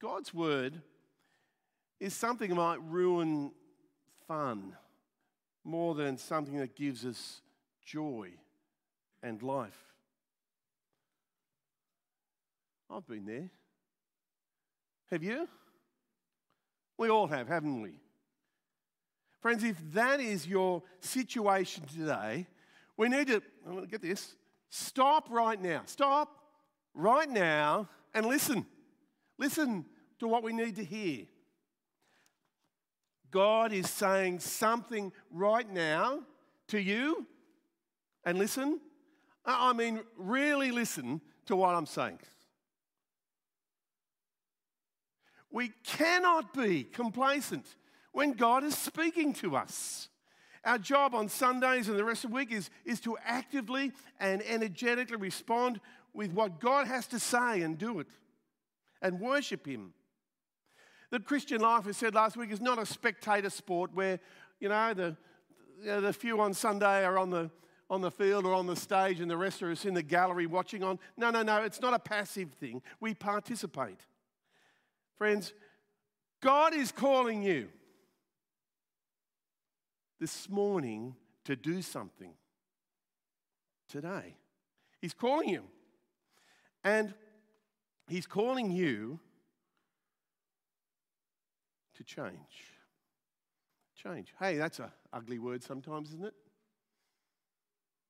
God's 0.01 0.33
Word 0.33 0.81
is 1.99 2.13
something 2.13 2.49
that 2.49 2.55
might 2.55 2.81
ruin 2.81 3.51
fun 4.27 4.75
more 5.63 5.93
than 5.93 6.17
something 6.17 6.57
that 6.57 6.75
gives 6.75 7.05
us 7.05 7.41
joy 7.85 8.29
and 9.21 9.43
life. 9.43 9.77
I've 12.89 13.05
been 13.05 13.25
there. 13.25 13.49
Have 15.11 15.23
you? 15.23 15.47
We 16.99 17.09
all 17.09 17.27
have, 17.27 17.47
haven't 17.47 17.81
we? 17.81 17.93
Friends, 19.41 19.63
if 19.63 19.77
that 19.93 20.19
is 20.19 20.45
your 20.45 20.83
situation 20.99 21.85
today, 21.85 22.45
we 22.97 23.07
need 23.07 23.27
to, 23.27 23.41
get 23.89 24.01
this, 24.01 24.35
stop 24.69 25.29
right 25.31 25.59
now. 25.59 25.83
Stop 25.85 26.29
right 26.93 27.29
now 27.29 27.87
and 28.13 28.25
listen. 28.25 28.65
Listen 29.37 29.85
to 30.19 30.27
what 30.27 30.43
we 30.43 30.51
need 30.51 30.75
to 30.75 30.83
hear. 30.83 31.25
God 33.31 33.71
is 33.71 33.89
saying 33.89 34.39
something 34.39 35.13
right 35.31 35.71
now 35.71 36.23
to 36.67 36.81
you, 36.81 37.25
and 38.25 38.37
listen. 38.37 38.81
I 39.45 39.71
mean, 39.71 40.01
really 40.17 40.71
listen 40.71 41.21
to 41.45 41.55
what 41.55 41.75
I'm 41.75 41.85
saying. 41.85 42.19
We 45.51 45.71
cannot 45.83 46.53
be 46.53 46.83
complacent 46.83 47.65
when 48.11 48.33
God 48.33 48.63
is 48.63 48.77
speaking 48.77 49.33
to 49.35 49.55
us. 49.55 50.09
Our 50.65 50.77
job 50.77 51.15
on 51.15 51.29
Sundays 51.29 51.87
and 51.87 51.97
the 51.97 52.03
rest 52.03 52.25
of 52.25 52.31
the 52.31 52.35
week 52.35 52.51
is, 52.51 52.69
is 52.85 52.99
to 53.01 53.17
actively 53.25 53.93
and 54.19 54.41
energetically 54.43 55.17
respond 55.17 55.79
with 56.13 56.31
what 56.33 56.59
God 56.59 56.87
has 56.87 57.07
to 57.07 57.19
say 57.19 57.61
and 57.61 57.77
do 57.77 57.99
it 57.99 58.07
and 59.01 59.19
worship 59.19 59.65
Him. 59.65 59.93
The 61.11 61.19
Christian 61.19 61.61
life, 61.61 61.87
as 61.87 61.97
said 61.97 62.13
last 62.13 62.37
week, 62.37 62.51
is 62.51 62.61
not 62.61 62.77
a 62.77 62.85
spectator 62.85 63.49
sport 63.49 63.91
where, 63.93 64.19
you 64.59 64.69
know, 64.69 64.93
the, 64.93 65.17
you 65.81 65.87
know, 65.87 66.01
the 66.01 66.13
few 66.13 66.39
on 66.39 66.53
Sunday 66.53 67.03
are 67.05 67.17
on 67.17 67.29
the, 67.29 67.49
on 67.89 68.01
the 68.01 68.11
field 68.11 68.45
or 68.45 68.53
on 68.53 68.67
the 68.67 68.75
stage 68.75 69.19
and 69.19 69.31
the 69.31 69.37
rest 69.37 69.63
are 69.63 69.71
us 69.71 69.85
in 69.85 69.93
the 69.93 70.03
gallery 70.03 70.45
watching 70.45 70.83
on. 70.83 70.99
No, 71.17 71.31
no, 71.31 71.41
no, 71.41 71.63
it's 71.63 71.81
not 71.81 71.93
a 71.93 71.99
passive 71.99 72.51
thing. 72.59 72.81
We 72.99 73.13
participate. 73.13 74.05
Friends, 75.19 75.53
God 76.41 76.73
is 76.73 76.93
calling 76.93 77.43
you 77.43 77.67
this 80.17 80.47
morning 80.47 81.13
to 81.43 81.57
do 81.57 81.81
something 81.81 82.31
today. 83.89 84.37
He's 85.01 85.13
calling 85.13 85.49
you. 85.49 85.63
And 86.85 87.13
He's 88.07 88.25
calling 88.25 88.71
you 88.71 89.19
to 91.97 92.03
change. 92.05 92.31
Change. 94.01 94.33
Hey, 94.39 94.55
that's 94.55 94.79
an 94.79 94.89
ugly 95.11 95.37
word 95.37 95.61
sometimes, 95.63 96.13
isn't 96.13 96.27
it? 96.27 96.33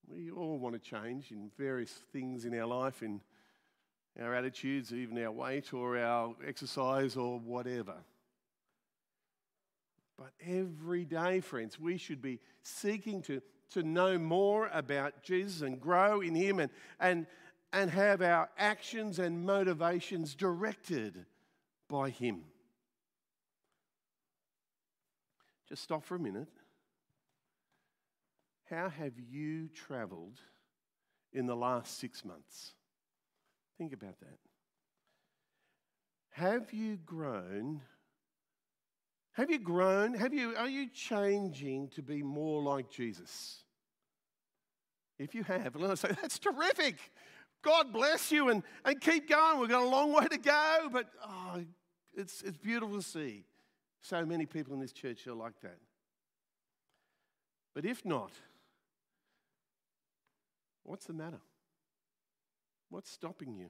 We 0.08 0.30
all 0.30 0.60
want 0.60 0.76
to 0.76 0.80
change 0.80 1.32
in 1.32 1.50
various 1.58 1.92
things 2.14 2.46
in 2.46 2.54
our 2.54 2.68
life, 2.68 3.02
in 3.02 3.22
our 4.22 4.36
attitudes, 4.36 4.94
even 4.94 5.24
our 5.24 5.32
weight 5.32 5.74
or 5.74 5.98
our 5.98 6.36
exercise 6.46 7.16
or 7.16 7.40
whatever. 7.40 7.96
But 10.18 10.32
every 10.46 11.06
day, 11.06 11.40
friends, 11.40 11.80
we 11.80 11.98
should 11.98 12.22
be 12.22 12.40
seeking 12.62 13.22
to, 13.24 13.42
to 13.72 13.84
know 13.84 14.18
more 14.18 14.70
about 14.74 15.24
Jesus 15.24 15.62
and 15.62 15.80
grow 15.80 16.20
in 16.20 16.36
Him 16.36 16.60
and, 16.60 16.70
and, 17.00 17.26
and 17.72 17.90
have 17.90 18.22
our 18.22 18.50
actions 18.58 19.20
and 19.20 19.46
motivations 19.46 20.36
directed 20.36 21.26
by 21.88 22.10
Him. 22.10 22.42
Just 25.70 25.84
stop 25.84 26.04
for 26.04 26.16
a 26.16 26.20
minute. 26.20 26.50
How 28.70 28.90
have 28.90 29.14
you 29.18 29.70
traveled 29.70 30.40
in 31.32 31.46
the 31.46 31.56
last 31.56 31.98
six 31.98 32.26
months? 32.26 32.74
Think 33.80 33.94
about 33.94 34.20
that. 34.20 34.38
Have 36.32 36.72
you 36.72 36.98
grown 36.98 37.82
Have 39.34 39.50
you 39.50 39.60
grown? 39.60 40.16
Have 40.16 40.34
you, 40.34 40.54
are 40.58 40.68
you 40.68 40.90
changing 40.90 41.88
to 41.90 42.02
be 42.02 42.22
more 42.22 42.62
like 42.62 42.90
Jesus? 42.90 43.64
If 45.18 45.34
you 45.34 45.44
have, 45.44 45.78
let 45.78 45.92
us 45.92 46.02
say, 46.02 46.10
that's 46.10 46.40
terrific. 46.40 46.98
God 47.62 47.94
bless 47.94 48.32
you 48.32 48.50
and, 48.50 48.64
and 48.84 49.00
keep 49.00 49.30
going. 49.30 49.60
We've 49.60 49.70
got 49.70 49.84
a 49.84 49.88
long 49.88 50.14
way 50.14 50.26
to 50.28 50.38
go, 50.38 50.90
but 50.92 51.08
oh, 51.26 51.64
it's, 52.14 52.42
it's 52.42 52.58
beautiful 52.58 52.98
to 52.98 53.02
see 53.02 53.46
so 54.02 54.26
many 54.26 54.46
people 54.46 54.74
in 54.74 54.82
this 54.82 54.92
church 54.92 55.26
are 55.28 55.34
like 55.34 55.60
that. 55.62 55.78
But 57.74 57.86
if 57.86 58.04
not, 58.06 58.32
what's 60.84 61.06
the 61.06 61.14
matter? 61.14 61.40
What's 62.90 63.12
stopping 63.12 63.56
you? 63.56 63.70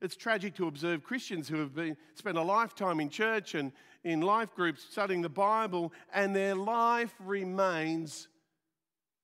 It's 0.00 0.16
tragic 0.16 0.54
to 0.56 0.66
observe 0.66 1.04
Christians 1.04 1.48
who 1.48 1.58
have 1.58 1.74
been, 1.74 1.96
spent 2.14 2.36
a 2.36 2.42
lifetime 2.42 3.00
in 3.00 3.08
church 3.08 3.54
and 3.54 3.72
in 4.04 4.20
life 4.20 4.54
groups 4.54 4.84
studying 4.90 5.22
the 5.22 5.28
Bible, 5.28 5.92
and 6.12 6.34
their 6.34 6.56
life 6.56 7.14
remains 7.20 8.28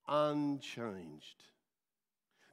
unchanged. 0.06 1.42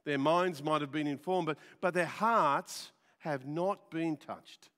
Their 0.04 0.18
minds 0.18 0.62
might 0.62 0.80
have 0.80 0.90
been 0.90 1.06
informed, 1.06 1.46
but, 1.46 1.58
but 1.80 1.94
their 1.94 2.04
hearts 2.04 2.90
have 3.18 3.46
not 3.46 3.90
been 3.90 4.16
touched. 4.16 4.70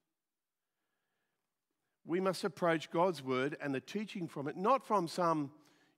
We 2.04 2.20
must 2.20 2.44
approach 2.44 2.90
God's 2.90 3.22
word 3.22 3.56
and 3.60 3.74
the 3.74 3.80
teaching 3.80 4.28
from 4.28 4.48
it 4.48 4.56
not 4.56 4.86
from 4.86 5.08
some 5.08 5.50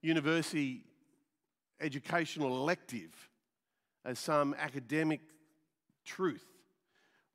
university 0.03 0.85
educational 1.81 2.49
elective 2.49 3.31
as 4.05 4.19
some 4.19 4.55
academic 4.59 5.21
truth, 6.05 6.45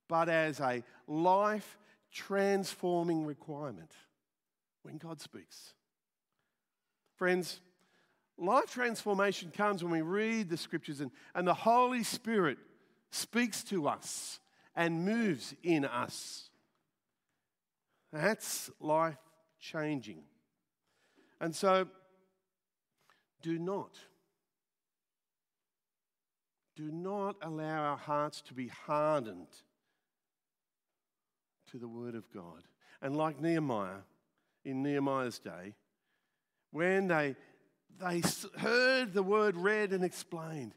but 0.08 0.30
as 0.30 0.60
a 0.60 0.84
life 1.08 1.78
transforming 2.12 3.26
requirement 3.26 3.92
when 4.84 4.98
God 4.98 5.20
speaks. 5.20 5.74
Friends, 7.16 7.60
life 8.38 8.72
transformation 8.72 9.52
comes 9.56 9.84
when 9.84 9.92
we 9.92 10.02
read 10.02 10.50
the 10.50 10.58
scriptures 10.58 11.02
and, 11.02 11.12
and 11.34 11.48
the 11.48 11.54
Holy 11.54 12.04
Spirit 12.04 12.58
speaks 13.12 13.64
to 13.66 13.88
us 13.88 14.40
and 14.76 15.06
moves 15.06 15.54
in 15.64 15.86
us. 15.86 16.50
That's 18.12 18.70
life 18.80 19.18
changing. 19.60 20.24
And 21.40 21.56
so, 21.56 21.88
do 23.42 23.60
not, 23.60 23.92
do 26.76 26.92
not 26.92 27.38
allow 27.42 27.92
our 27.92 27.98
hearts 27.98 28.42
to 28.42 28.54
be 28.54 28.68
hardened 28.68 29.48
to 31.72 31.78
the 31.78 31.88
Word 31.88 32.16
of 32.16 32.30
God. 32.32 32.64
And 33.02 33.16
like 33.16 33.42
Nehemiah, 33.42 34.02
in 34.64 34.84
Nehemiah's 34.84 35.40
day, 35.40 35.74
when 36.72 37.08
they, 37.08 37.36
they 38.00 38.22
heard 38.58 39.14
the 39.14 39.24
Word 39.24 39.56
read 39.56 39.94
and 39.94 40.04
explained, 40.04 40.74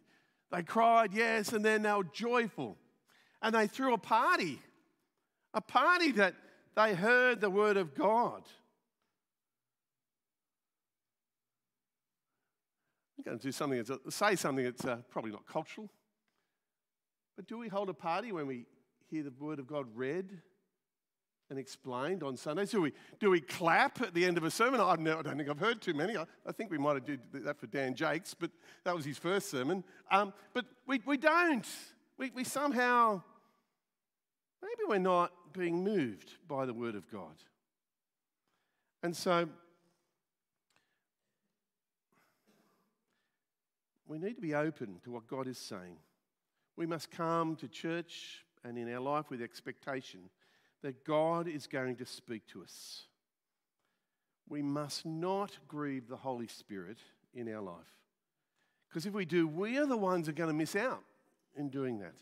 they 0.50 0.62
cried 0.62 1.12
yes, 1.12 1.52
and 1.52 1.64
then 1.64 1.83
they 1.83 1.93
were 1.93 2.05
joyful. 2.05 2.76
And 3.43 3.55
they 3.55 3.67
threw 3.67 3.95
a 3.95 3.99
party, 3.99 4.61
a 5.55 5.61
party 5.61 6.12
that 6.12 6.35
they 6.75 6.95
heard 6.95 7.40
the 7.40 7.50
Word 7.50 7.76
of 7.76 7.95
God. 7.95 8.43
Going 13.28 13.38
to 13.38 13.47
do 13.47 13.52
something 13.52 13.82
that's, 13.82 14.16
say 14.16 14.37
something 14.37 14.64
that's 14.64 14.85
uh, 14.85 14.99
probably 15.11 15.30
not 15.30 15.47
cultural. 15.47 15.90
But 17.37 17.47
do 17.47 17.58
we 17.58 17.68
hold 17.68 17.88
a 17.88 17.94
party 17.94 18.32
when 18.32 18.47
we 18.47 18.66
hear 19.11 19.23
the 19.23 19.32
Word 19.38 19.58
of 19.58 19.66
God 19.66 19.87
read 19.94 20.38
and 21.50 21.58
explained 21.58 22.23
on 22.23 22.37
Sundays? 22.37 22.70
Do 22.70 22.80
we, 22.80 22.92
do 23.20 23.30
we 23.30 23.40
clap 23.40 24.00
at 24.00 24.14
the 24.14 24.25
end 24.25 24.38
of 24.38 24.44
a 24.44 24.50
sermon? 24.50 24.80
I 24.80 24.97
don't, 24.97 25.37
think 25.37 25.49
I've 25.49 25.58
heard 25.58 25.80
too 25.80 25.94
many. 25.94 26.16
I, 26.16 26.25
I 26.47 26.52
think 26.52 26.70
we 26.70 26.78
might 26.78 26.94
have 26.94 27.04
did 27.04 27.20
that 27.32 27.58
for 27.58 27.66
Dan 27.66 27.94
Jakes, 27.94 28.35
but 28.35 28.50
that 28.85 28.94
was 28.94 29.04
his 29.04 29.18
first 29.18 29.50
sermon. 29.50 29.85
Um, 30.11 30.32
but 30.52 30.64
we, 30.86 31.00
we 31.06 31.17
don't. 31.17 31.67
We, 32.17 32.30
we 32.34 32.45
somehow, 32.45 33.23
maybe 34.62 34.82
we're 34.88 34.99
not 34.99 35.32
being 35.52 35.84
moved 35.84 36.32
by 36.49 36.67
the 36.67 36.75
Word 36.75 36.95
of 36.95 37.10
God. 37.10 37.36
And 39.02 39.14
so 39.14 39.49
we 44.08 44.18
need 44.18 44.34
to 44.34 44.40
be 44.40 44.54
open 44.54 45.00
to 45.04 45.10
what 45.10 45.28
God 45.28 45.47
is 45.47 45.58
saying. 45.58 45.99
We 46.76 46.86
must 46.86 47.10
come 47.10 47.56
to 47.56 47.68
church 47.68 48.44
and 48.64 48.78
in 48.78 48.92
our 48.92 49.00
life 49.00 49.30
with 49.30 49.42
expectation 49.42 50.30
that 50.82 51.04
God 51.04 51.47
is 51.47 51.66
going 51.66 51.97
to 51.97 52.06
speak 52.06 52.47
to 52.49 52.62
us. 52.62 53.02
We 54.49 54.62
must 54.62 55.04
not 55.04 55.58
grieve 55.68 56.08
the 56.08 56.16
Holy 56.16 56.47
Spirit 56.47 56.99
in 57.34 57.52
our 57.54 57.60
life. 57.60 57.76
Because 58.88 59.04
if 59.04 59.12
we 59.12 59.26
do, 59.26 59.47
we 59.47 59.76
are 59.76 59.86
the 59.86 59.97
ones 59.97 60.26
who 60.26 60.30
are 60.30 60.34
going 60.34 60.49
to 60.49 60.54
miss 60.54 60.75
out 60.75 61.02
in 61.56 61.68
doing 61.68 61.99
that. 61.99 62.14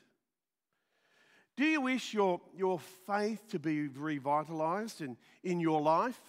Do 1.56 1.64
you 1.64 1.80
wish 1.80 2.12
your, 2.12 2.40
your 2.56 2.80
faith 3.06 3.48
to 3.50 3.58
be 3.58 3.88
revitalized 3.88 5.00
in, 5.00 5.16
in 5.44 5.60
your 5.60 5.80
life, 5.80 6.20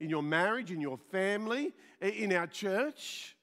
in 0.00 0.10
your 0.10 0.22
marriage, 0.22 0.72
in 0.72 0.80
your 0.80 0.98
family, 0.98 1.72
in 2.00 2.32
our 2.32 2.46
church? 2.46 3.36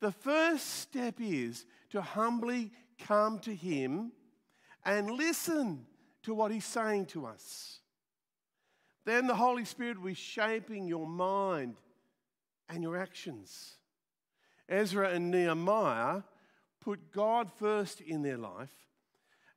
The 0.00 0.12
first 0.12 0.66
step 0.80 1.16
is 1.20 1.66
to 1.90 2.00
humbly 2.00 2.72
come 2.98 3.38
to 3.40 3.54
Him 3.54 4.12
and 4.84 5.10
listen 5.10 5.86
to 6.22 6.34
what 6.34 6.50
He's 6.50 6.64
saying 6.64 7.06
to 7.06 7.26
us. 7.26 7.80
Then 9.04 9.26
the 9.26 9.34
Holy 9.34 9.64
Spirit 9.64 9.98
will 9.98 10.08
be 10.08 10.14
shaping 10.14 10.86
your 10.86 11.06
mind 11.06 11.76
and 12.68 12.82
your 12.82 12.96
actions. 12.96 13.74
Ezra 14.68 15.10
and 15.10 15.30
Nehemiah 15.30 16.22
put 16.80 17.12
God 17.12 17.50
first 17.58 18.00
in 18.00 18.22
their 18.22 18.38
life 18.38 18.70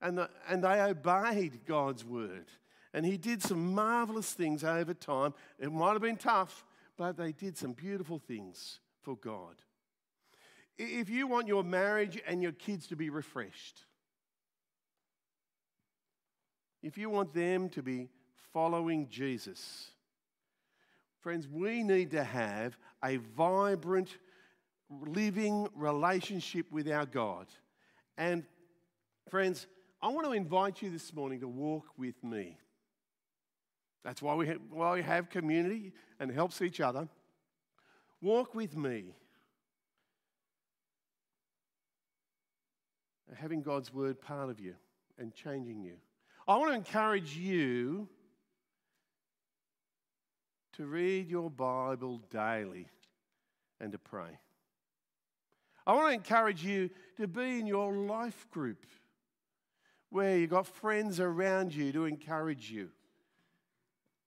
and, 0.02 0.18
the, 0.18 0.30
and 0.50 0.64
they 0.64 0.82
obeyed 0.82 1.66
God's 1.66 2.04
word. 2.04 2.48
And 2.94 3.06
He 3.06 3.18
did 3.18 3.42
some 3.42 3.74
marvelous 3.74 4.34
things 4.34 4.64
over 4.64 4.94
time. 4.94 5.34
It 5.60 5.72
might 5.72 5.94
have 5.94 6.02
been 6.02 6.18
tough, 6.18 6.66
but 6.98 7.18
they 7.18 7.32
did 7.32 7.58
some 7.58 7.74
beautiful 7.74 8.20
things 8.20 8.80
for 9.02 9.16
God. 9.16 9.56
If 10.78 11.10
you 11.10 11.28
want 11.28 11.48
your 11.48 11.64
marriage 11.64 12.22
and 12.26 12.42
your 12.42 12.52
kids 12.52 12.88
to 12.88 12.96
be 12.96 13.10
refreshed, 13.10 13.82
if 16.82 16.98
you 16.98 17.10
want 17.10 17.34
them 17.34 17.70
to 17.70 17.84
be 17.84 18.10
following 18.52 19.08
Jesus, 19.10 19.92
friends, 21.22 21.48
we 21.48 21.84
need 21.84 22.12
to 22.12 22.24
have 22.24 22.78
a 23.04 23.18
vibrant, 23.18 24.18
living 24.90 25.68
relationship 25.76 26.72
with 26.72 26.90
our 26.90 27.06
God. 27.06 27.48
And, 28.18 28.44
friends, 29.30 29.68
I 30.02 30.10
want 30.10 30.26
to 30.28 30.34
invite 30.34 30.82
you 30.82 30.90
this 30.90 31.14
morning 31.14 31.40
to 31.42 31.48
walk 31.48 31.86
with 31.98 32.22
me. 32.24 32.58
That's 34.04 34.22
why 34.22 34.36
we 34.36 34.48
have, 34.48 34.60
why 34.70 34.96
we 34.96 35.02
have 35.02 35.30
community 35.30 35.94
and 36.20 36.30
helps 36.30 36.62
each 36.62 36.82
other. 36.82 37.08
Walk 38.22 38.54
with 38.54 38.76
me. 38.76 39.16
Having 43.36 43.64
God's 43.64 43.94
word 43.94 44.22
part 44.22 44.50
of 44.50 44.60
you 44.60 44.76
and 45.18 45.34
changing 45.34 45.82
you. 45.82 45.94
I 46.48 46.58
want 46.58 46.72
to 46.72 46.78
encourage 46.78 47.36
you 47.38 48.08
to 50.74 50.86
read 50.86 51.30
your 51.30 51.50
Bible 51.50 52.22
daily 52.30 52.88
and 53.80 53.92
to 53.92 53.98
pray. 53.98 54.40
I 55.86 55.94
want 55.94 56.08
to 56.08 56.14
encourage 56.14 56.64
you 56.64 56.90
to 57.18 57.28
be 57.28 57.60
in 57.60 57.68
your 57.68 57.94
life 57.94 58.48
group 58.52 58.86
where 60.10 60.38
you've 60.38 60.50
got 60.50 60.68
friends 60.68 61.20
around 61.20 61.74
you 61.74 61.92
to 61.92 62.06
encourage 62.06 62.72
you 62.72 62.90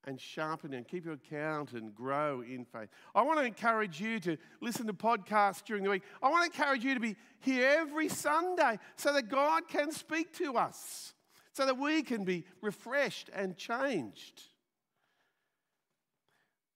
and 0.07 0.21
sharpen 0.21 0.73
and 0.75 0.87
keep 0.87 1.05
your 1.05 1.15
account 1.15 1.73
and 1.73 1.95
grow 1.95 2.43
in 2.43 2.65
faith. 2.65 2.89
I 3.15 3.23
want 3.23 3.39
to 3.41 3.45
encourage 3.45 4.01
you 4.01 4.21
to 4.21 4.37
listen 4.61 4.87
to 4.87 4.93
podcasts 4.93 5.65
during 5.65 5.83
the 5.83 5.91
week. 5.91 6.03
I 6.23 6.31
want 6.31 6.51
to 6.51 6.59
encourage 6.59 6.85
you 6.85 6.95
to 6.95 7.01
be 7.01 7.17
here 7.41 7.69
every 7.81 8.09
Sunday 8.09 8.79
so 8.97 9.13
that 9.13 9.29
God 9.29 9.69
can 9.69 9.91
speak 9.91 10.33
to 10.39 10.57
us 10.57 11.15
so 11.57 11.65
that 11.65 11.79
we 11.79 12.03
can 12.03 12.23
be 12.23 12.45
refreshed 12.61 13.31
and 13.35 13.57
changed. 13.57 14.43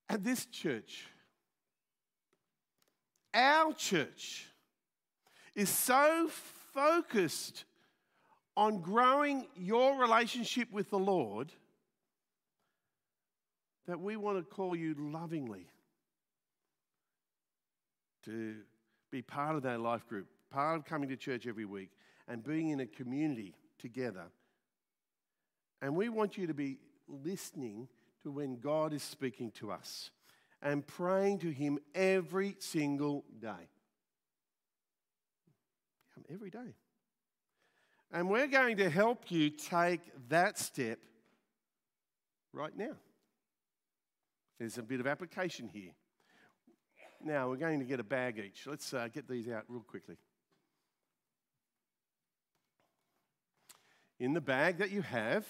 And 0.09 0.25
this 0.25 0.47
church, 0.47 1.07
our 3.35 3.75
church, 3.75 4.47
is 5.55 5.69
so 5.69 6.31
focused 6.73 7.67
on 8.57 8.81
growing 8.81 9.47
your 9.55 9.99
relationship 9.99 10.73
with 10.73 10.89
the 10.89 10.99
Lord 10.99 11.53
that 13.91 14.01
we 14.01 14.17
want 14.17 14.39
to 14.39 14.45
call 14.45 14.75
you 14.75 14.95
lovingly 14.99 15.67
to 18.25 18.57
be 19.11 19.23
part 19.23 19.57
of 19.57 19.63
that 19.63 19.81
life 19.81 20.07
group, 20.07 20.27
part 20.51 20.77
of 20.77 20.85
coming 20.85 21.09
to 21.09 21.17
church 21.17 21.47
every 21.47 21.65
week, 21.65 21.91
and 22.29 22.45
being 22.45 22.71
in 22.71 22.81
a 22.81 22.87
community 22.87 23.55
together 23.79 24.27
and 25.83 25.97
we 25.97 26.09
want 26.09 26.37
you 26.37 26.47
to 26.47 26.55
be 26.55 26.79
listening 27.09 27.89
to 28.23 28.31
when 28.31 28.59
God 28.61 28.93
is 28.93 29.03
speaking 29.03 29.51
to 29.53 29.71
us 29.71 30.11
and 30.63 30.87
praying 30.87 31.39
to 31.39 31.51
Him 31.51 31.79
every 31.95 32.57
single 32.59 33.25
day. 33.41 33.69
Every 36.33 36.51
day. 36.51 36.75
And 38.13 38.29
we're 38.29 38.47
going 38.47 38.77
to 38.77 38.91
help 38.91 39.31
you 39.31 39.51
take 39.51 40.01
that 40.29 40.59
step 40.59 40.99
right 42.53 42.77
now. 42.77 42.97
There's 44.61 44.77
a 44.77 44.83
bit 44.83 45.01
of 45.01 45.07
application 45.07 45.71
here. 45.73 45.93
Now, 47.25 47.49
we're 47.49 47.57
going 47.57 47.79
to 47.79 47.87
get 47.87 47.99
a 47.99 48.05
bag 48.05 48.39
each. 48.39 48.67
Let's 48.67 48.93
uh, 48.93 49.09
get 49.11 49.27
these 49.27 49.49
out 49.49 49.65
real 49.69 49.81
quickly. 49.81 50.19
In 54.19 54.35
the 54.35 54.41
bag 54.43 54.77
that 54.77 54.91
you 54.91 55.01
have, 55.01 55.47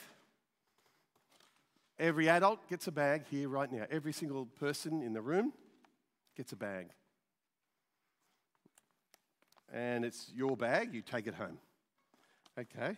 every 1.98 2.28
adult 2.28 2.68
gets 2.68 2.86
a 2.86 2.92
bag 2.92 3.24
here 3.28 3.48
right 3.48 3.70
now. 3.72 3.84
Every 3.90 4.12
single 4.12 4.46
person 4.46 5.02
in 5.02 5.12
the 5.12 5.20
room 5.20 5.52
gets 6.36 6.52
a 6.52 6.56
bag. 6.56 6.90
And 9.72 10.04
it's 10.04 10.30
your 10.32 10.56
bag, 10.56 10.94
you 10.94 11.02
take 11.02 11.26
it 11.26 11.34
home. 11.34 11.58
Okay? 12.56 12.96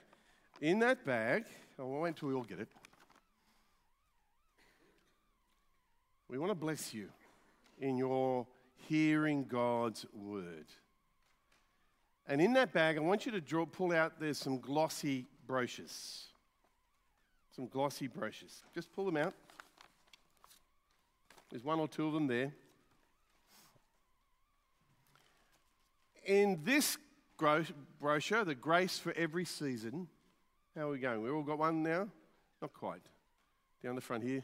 In 0.61 0.79
that 0.81 1.07
bag, 1.07 1.47
I 1.79 1.83
won't 1.83 2.03
wait 2.03 2.09
until 2.11 2.29
we 2.29 2.35
all 2.35 2.45
get 2.45 2.61
it. 2.61 2.69
We 6.33 6.39
want 6.39 6.51
to 6.51 6.55
bless 6.55 6.95
you 6.95 7.11
in 7.79 7.99
your 7.99 8.47
hearing 8.89 9.45
God's 9.45 10.07
word. 10.15 10.65
And 12.27 12.41
in 12.41 12.55
that 12.55 12.73
bag, 12.73 12.97
I 12.97 13.01
want 13.01 13.27
you 13.27 13.33
to 13.33 13.41
draw, 13.43 13.67
pull 13.67 13.93
out, 13.93 14.19
there's 14.19 14.39
some 14.39 14.59
glossy 14.59 15.27
brochures. 15.47 16.25
Some 17.55 17.67
glossy 17.67 18.07
brochures. 18.07 18.63
Just 18.75 18.91
pull 18.95 19.05
them 19.05 19.19
out. 19.19 19.35
There's 21.51 21.65
one 21.65 21.79
or 21.79 21.87
two 21.87 22.07
of 22.07 22.15
them 22.15 22.27
there. 22.27 22.55
In 26.25 26.61
this 26.65 26.97
brochure, 28.01 28.47
The 28.47 28.55
Grace 28.55 28.99
for 28.99 29.13
Every 29.19 29.45
Season, 29.45 30.09
how 30.75 30.89
are 30.89 30.93
we 30.93 30.99
going? 30.99 31.21
We've 31.21 31.35
all 31.35 31.43
got 31.43 31.59
one 31.59 31.83
now? 31.83 32.09
Not 32.63 32.73
quite. 32.73 33.03
Down 33.85 33.97
the 33.97 34.01
front 34.01 34.25
here. 34.25 34.43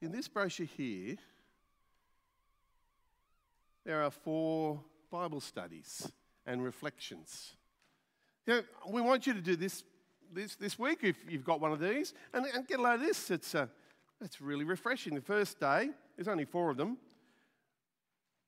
In 0.00 0.12
this 0.12 0.28
brochure 0.28 0.66
here, 0.66 1.16
there 3.84 4.02
are 4.02 4.10
four 4.10 4.80
Bible 5.10 5.40
studies 5.40 6.10
and 6.46 6.62
reflections. 6.62 7.54
We 8.88 9.00
want 9.00 9.26
you 9.26 9.34
to 9.34 9.40
do 9.40 9.56
this, 9.56 9.82
this 10.32 10.54
this 10.54 10.78
week 10.78 11.00
if 11.02 11.16
you've 11.28 11.44
got 11.44 11.60
one 11.60 11.72
of 11.72 11.80
these, 11.80 12.14
and, 12.32 12.46
and 12.46 12.66
get 12.66 12.78
a 12.78 12.82
load 12.82 12.94
of 12.94 13.00
this. 13.00 13.30
It's, 13.30 13.54
uh, 13.54 13.66
it's 14.20 14.40
really 14.40 14.64
refreshing. 14.64 15.14
The 15.14 15.20
first 15.20 15.58
day, 15.58 15.90
there's 16.16 16.28
only 16.28 16.44
four 16.44 16.70
of 16.70 16.76
them. 16.76 16.98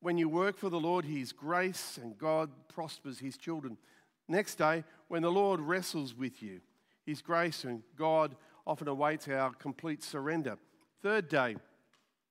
When 0.01 0.17
you 0.17 0.29
work 0.29 0.57
for 0.57 0.71
the 0.71 0.81
Lord, 0.81 1.05
His 1.05 1.33
grace 1.33 1.99
and 2.01 2.17
God 2.17 2.49
prospers 2.69 3.19
His 3.19 3.37
children. 3.37 3.77
Next 4.29 4.55
day, 4.55 4.85
when 5.09 5.23
the 5.23 5.33
Lord 5.33 5.61
wrestles 5.61 6.15
with 6.15 6.43
you, 6.43 6.61
His 7.05 7.21
grace 7.21 7.65
and 7.65 7.83
God 7.97 8.37
often 8.67 8.87
awaits 8.87 9.27
our 9.27 9.51
complete 9.51 10.05
surrender. 10.05 10.57
Third 11.03 11.29
day, 11.29 11.57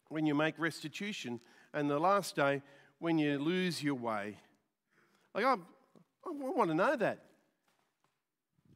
when 0.09 0.25
you 0.25 0.35
make 0.35 0.55
restitution. 0.57 1.39
And 1.73 1.89
the 1.89 1.99
last 1.99 2.35
day, 2.35 2.61
when 2.99 3.17
you 3.17 3.39
lose 3.39 3.81
your 3.81 3.95
way. 3.95 4.37
Like, 5.33 5.45
I, 5.45 5.53
I 5.53 6.29
want 6.29 6.69
to 6.69 6.75
know 6.75 6.95
that. 6.95 7.19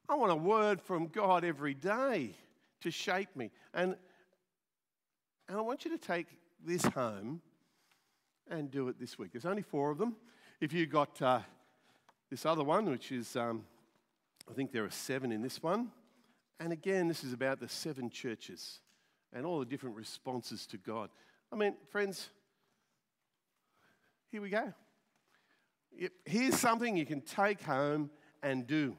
I 0.07 0.15
want 0.15 0.31
a 0.31 0.35
word 0.35 0.81
from 0.81 1.07
God 1.07 1.43
every 1.43 1.73
day 1.73 2.35
to 2.81 2.91
shape 2.91 3.35
me. 3.35 3.51
And, 3.73 3.95
and 5.47 5.57
I 5.57 5.61
want 5.61 5.85
you 5.85 5.91
to 5.91 5.97
take 5.97 6.27
this 6.63 6.83
home 6.85 7.41
and 8.49 8.69
do 8.69 8.87
it 8.89 8.99
this 8.99 9.17
week. 9.17 9.31
There's 9.31 9.45
only 9.45 9.61
four 9.61 9.89
of 9.89 9.97
them. 9.97 10.15
If 10.61 10.73
you 10.73 10.85
got 10.85 11.21
uh, 11.21 11.39
this 12.29 12.45
other 12.45 12.63
one, 12.63 12.89
which 12.89 13.11
is, 13.11 13.35
um, 13.35 13.65
I 14.49 14.53
think 14.53 14.71
there 14.71 14.85
are 14.85 14.91
seven 14.91 15.31
in 15.31 15.41
this 15.41 15.63
one. 15.63 15.89
And 16.59 16.71
again, 16.71 17.07
this 17.07 17.23
is 17.23 17.33
about 17.33 17.59
the 17.59 17.67
seven 17.67 18.09
churches 18.09 18.79
and 19.33 19.45
all 19.45 19.59
the 19.59 19.65
different 19.65 19.95
responses 19.95 20.65
to 20.67 20.77
God. 20.77 21.09
I 21.51 21.55
mean, 21.55 21.75
friends, 21.89 22.29
here 24.31 24.41
we 24.41 24.49
go. 24.49 24.73
Here's 26.25 26.57
something 26.57 26.97
you 26.97 27.05
can 27.05 27.21
take 27.21 27.61
home 27.61 28.09
and 28.41 28.65
do. 28.65 28.97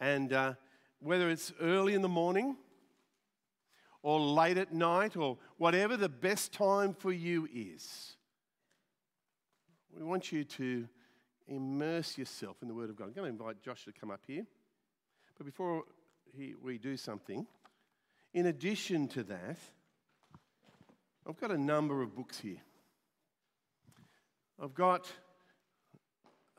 And 0.00 0.32
uh, 0.32 0.54
whether 1.00 1.30
it's 1.30 1.52
early 1.60 1.94
in 1.94 2.02
the 2.02 2.08
morning 2.08 2.56
or 4.02 4.18
late 4.20 4.58
at 4.58 4.72
night 4.72 5.16
or 5.16 5.38
whatever 5.58 5.96
the 5.96 6.08
best 6.08 6.52
time 6.52 6.94
for 6.94 7.12
you 7.12 7.48
is, 7.54 8.16
we 9.96 10.02
want 10.02 10.32
you 10.32 10.44
to 10.44 10.88
immerse 11.46 12.18
yourself 12.18 12.56
in 12.62 12.68
the 12.68 12.74
Word 12.74 12.90
of 12.90 12.96
God. 12.96 13.08
I'm 13.08 13.12
going 13.12 13.36
to 13.36 13.42
invite 13.42 13.62
Josh 13.62 13.84
to 13.84 13.92
come 13.92 14.10
up 14.10 14.22
here. 14.26 14.46
But 15.36 15.46
before 15.46 15.84
he, 16.36 16.54
we 16.60 16.78
do 16.78 16.96
something, 16.96 17.46
in 18.34 18.46
addition 18.46 19.06
to 19.08 19.22
that, 19.22 19.58
I've 21.26 21.40
got 21.40 21.52
a 21.52 21.58
number 21.58 22.02
of 22.02 22.14
books 22.14 22.38
here. 22.38 22.60
I've 24.62 24.74
got 24.74 25.10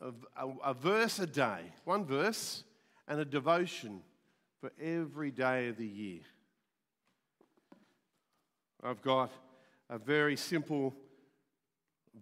a, 0.02 0.12
a, 0.42 0.50
a, 0.64 0.74
verse 0.74 1.20
a 1.20 1.28
day, 1.28 1.60
one 1.84 2.06
verse, 2.06 2.64
and 3.08 3.20
a 3.20 3.26
devotion 3.26 4.02
for 4.60 4.72
every 4.82 5.32
day 5.32 5.68
of 5.68 5.78
the 5.78 5.86
year. 5.86 6.22
I've 8.82 9.02
got 9.02 9.32
a 9.90 9.98
very 9.98 10.38
simple 10.38 10.96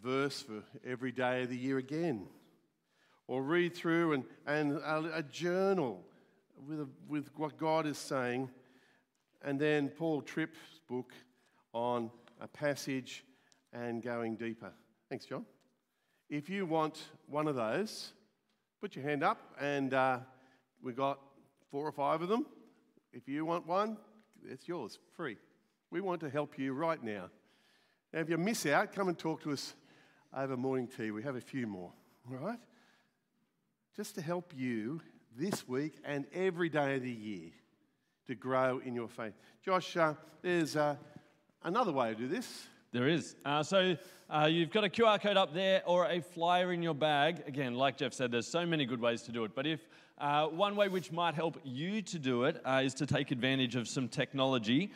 verse 0.01 0.41
for 0.41 0.63
every 0.85 1.11
day 1.11 1.43
of 1.43 1.49
the 1.49 1.57
year 1.57 1.77
again. 1.77 2.27
Or 3.27 3.41
read 3.41 3.75
through 3.75 4.13
and, 4.13 4.23
and 4.45 4.77
a, 4.77 5.17
a 5.17 5.23
journal 5.23 6.03
with, 6.67 6.89
with 7.07 7.29
what 7.35 7.57
God 7.57 7.85
is 7.85 7.97
saying 7.97 8.49
and 9.43 9.59
then 9.59 9.89
Paul 9.89 10.21
Tripp's 10.21 10.57
book 10.87 11.11
on 11.73 12.09
a 12.39 12.47
passage 12.47 13.25
and 13.73 14.01
going 14.01 14.35
deeper. 14.35 14.71
Thanks, 15.09 15.25
John. 15.25 15.45
If 16.29 16.49
you 16.49 16.65
want 16.65 16.99
one 17.27 17.47
of 17.47 17.55
those, 17.55 18.13
put 18.79 18.95
your 18.95 19.03
hand 19.03 19.23
up, 19.23 19.53
and 19.59 19.93
uh, 19.93 20.19
we've 20.81 20.95
got 20.95 21.19
four 21.69 21.85
or 21.87 21.91
five 21.91 22.21
of 22.21 22.29
them. 22.29 22.45
If 23.11 23.27
you 23.27 23.45
want 23.45 23.67
one, 23.67 23.97
it's 24.49 24.67
yours, 24.67 24.99
free. 25.15 25.37
We 25.91 26.01
want 26.01 26.21
to 26.21 26.29
help 26.29 26.57
you 26.57 26.73
right 26.73 27.01
now. 27.03 27.29
Now, 28.13 28.19
if 28.19 28.29
you 28.29 28.37
miss 28.37 28.65
out, 28.65 28.93
come 28.93 29.09
and 29.09 29.17
talk 29.17 29.43
to 29.43 29.51
us 29.51 29.73
over 30.35 30.55
morning 30.55 30.87
tea. 30.87 31.11
We 31.11 31.23
have 31.23 31.35
a 31.35 31.41
few 31.41 31.67
more, 31.67 31.91
all 32.29 32.37
right? 32.37 32.59
Just 33.95 34.15
to 34.15 34.21
help 34.21 34.53
you 34.55 35.01
this 35.35 35.67
week 35.67 35.95
and 36.05 36.25
every 36.33 36.69
day 36.69 36.95
of 36.95 37.03
the 37.03 37.11
year 37.11 37.51
to 38.27 38.35
grow 38.35 38.79
in 38.85 38.95
your 38.95 39.07
faith. 39.07 39.33
Josh, 39.63 39.97
uh, 39.97 40.13
there's 40.41 40.75
uh, 40.75 40.95
another 41.63 41.91
way 41.91 42.09
to 42.09 42.15
do 42.15 42.27
this. 42.27 42.67
There 42.91 43.07
is. 43.07 43.35
Uh, 43.43 43.63
so 43.63 43.97
uh, 44.29 44.47
you've 44.49 44.71
got 44.71 44.83
a 44.83 44.89
QR 44.89 45.21
code 45.21 45.35
up 45.37 45.53
there 45.53 45.81
or 45.85 46.05
a 46.05 46.21
flyer 46.21 46.71
in 46.73 46.83
your 46.83 46.93
bag. 46.93 47.43
Again, 47.47 47.73
like 47.73 47.97
Jeff 47.97 48.13
said, 48.13 48.31
there's 48.31 48.47
so 48.47 48.65
many 48.65 48.85
good 48.85 49.01
ways 49.01 49.23
to 49.23 49.31
do 49.31 49.43
it. 49.43 49.51
But 49.55 49.65
if 49.65 49.81
uh, 50.19 50.47
one 50.47 50.75
way 50.75 50.89
which 50.89 51.11
might 51.11 51.33
help 51.33 51.59
you 51.63 52.01
to 52.03 52.19
do 52.19 52.43
it 52.43 52.61
uh, 52.65 52.81
is 52.83 52.93
to 52.95 53.05
take 53.05 53.31
advantage 53.31 53.75
of 53.75 53.87
some 53.87 54.07
technology, 54.07 54.91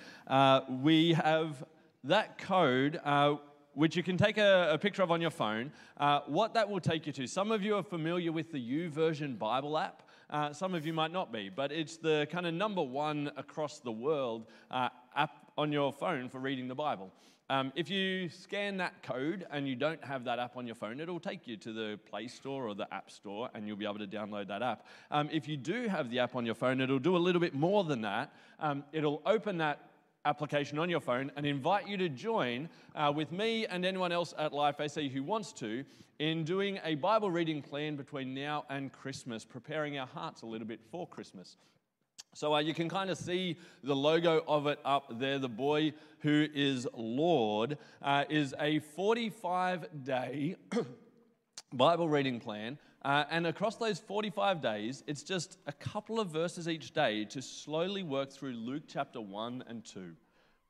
we 0.82 1.14
have 1.14 1.64
that 2.04 2.38
code 2.38 3.00
which 3.78 3.96
you 3.96 4.02
can 4.02 4.18
take 4.18 4.40
a, 4.40 4.72
a, 4.72 4.78
picture 4.80 5.04
of 5.04 5.12
on 5.12 5.22
your 5.22 5.30
phone. 5.30 5.72
Uh, 5.98 6.22
what 6.26 6.56
that 6.56 6.68
will 6.68 6.80
take 6.80 7.06
you 7.06 7.14
to, 7.14 7.28
some 7.28 7.52
of 7.52 7.62
you 7.62 7.76
are 7.76 7.84
familiar 7.84 8.32
with 8.32 8.52
the 8.52 8.58
YouVersion 8.58 9.38
Bible 9.38 9.78
app. 9.78 10.02
Uh, 10.30 10.52
some 10.52 10.74
of 10.74 10.86
you 10.86 10.94
might 10.94 11.12
not 11.12 11.32
be, 11.32 11.50
but 11.50 11.72
it's 11.72 11.98
the 11.98 12.28
kind 12.30 12.46
of 12.46 12.54
number 12.54 12.82
one 12.82 13.32
across 13.38 13.80
the 13.80 13.92
world 13.92 14.46
uh, 14.70 14.90
app 15.16 15.52
on 15.58 15.72
your 15.72 15.92
phone 15.92 16.28
for 16.30 16.40
reading 16.40 16.68
the 16.68 16.76
Bible. 16.76 17.12
Um, 17.50 17.72
if 17.76 17.90
you 17.90 18.28
scan 18.28 18.76
that 18.78 19.02
code 19.04 19.48
and 19.52 19.66
you 19.70 19.76
don't 19.76 20.04
have 20.04 20.26
that 20.26 20.38
app 20.38 20.58
on 20.58 20.66
your 20.66 20.76
phone, 20.76 21.00
it'll 21.00 21.20
take 21.20 21.48
you 21.48 21.56
to 21.58 21.72
the 21.72 21.98
Play 22.10 22.28
Store 22.28 22.68
or 22.68 22.76
the 22.76 22.94
App 22.94 23.10
Store 23.10 23.50
and 23.54 23.66
you'll 23.66 23.78
be 23.78 23.86
able 23.86 24.00
to 24.00 24.08
download 24.08 24.50
that 24.50 24.62
app. 24.62 24.86
Um, 25.12 25.30
if 25.32 25.48
you 25.48 25.56
do 25.56 25.88
have 25.88 26.10
the 26.10 26.20
app 26.20 26.36
on 26.36 26.46
your 26.46 26.56
phone, 26.56 26.82
it'll 26.82 27.00
do 27.00 27.16
a 27.16 27.18
little 27.18 27.40
bit 27.40 27.54
more 27.54 27.86
than 27.86 28.02
that. 28.02 28.34
Um, 28.60 28.84
it'll 28.92 29.22
open 29.26 29.60
that 29.60 29.87
application 30.28 30.78
on 30.78 30.90
your 30.90 31.00
phone 31.00 31.32
and 31.38 31.46
invite 31.46 31.88
you 31.88 31.96
to 31.98 32.10
join 32.10 32.68
uh, 32.96 33.12
with 33.16 33.32
me 33.32 33.66
and 33.66 33.86
anyone 33.86 34.12
else 34.12 34.34
at 34.38 34.52
Life 34.54 34.80
AC 34.80 35.08
who 35.08 35.24
wants 35.24 35.54
to 35.54 35.86
in 36.20 36.44
doing 36.44 36.80
a 36.84 36.96
Bible 36.96 37.32
reading 37.32 37.62
plan 37.62 37.96
between 37.96 38.34
now 38.34 38.66
and 38.70 38.92
Christmas, 38.92 39.46
preparing 39.46 39.98
our 39.98 40.08
hearts 40.08 40.42
a 40.42 40.46
little 40.46 40.68
bit 40.68 40.82
for 40.92 41.08
Christmas. 41.08 41.56
So 42.34 42.54
uh, 42.54 42.60
you 42.60 42.74
can 42.74 42.90
kind 42.90 43.10
of 43.10 43.18
see 43.18 43.58
the 43.84 43.96
logo 43.96 44.44
of 44.48 44.68
it 44.68 44.80
up 44.84 45.18
there. 45.18 45.40
The 45.40 45.48
boy 45.48 45.94
who 46.20 46.48
is 46.54 46.88
Lord 46.94 47.78
uh, 48.02 48.26
is 48.30 48.54
a 48.60 48.80
45 48.80 50.04
day 50.04 50.56
Bible 51.74 52.10
reading 52.10 52.40
plan 52.40 52.78
Uh, 53.04 53.24
and 53.30 53.48
across 53.48 53.76
those 53.76 54.00
45 54.00 54.62
days, 54.62 55.04
it's 55.08 55.24
just 55.24 55.58
a 55.68 55.72
couple 55.72 56.20
of 56.20 56.30
verses 56.30 56.68
each 56.68 56.92
day 56.92 57.26
to 57.26 57.42
slowly 57.42 58.04
work 58.04 58.32
through 58.32 58.54
Luke 58.54 58.84
chapter 58.88 59.22
1 59.22 59.64
and 59.68 59.86
2. 59.86 60.14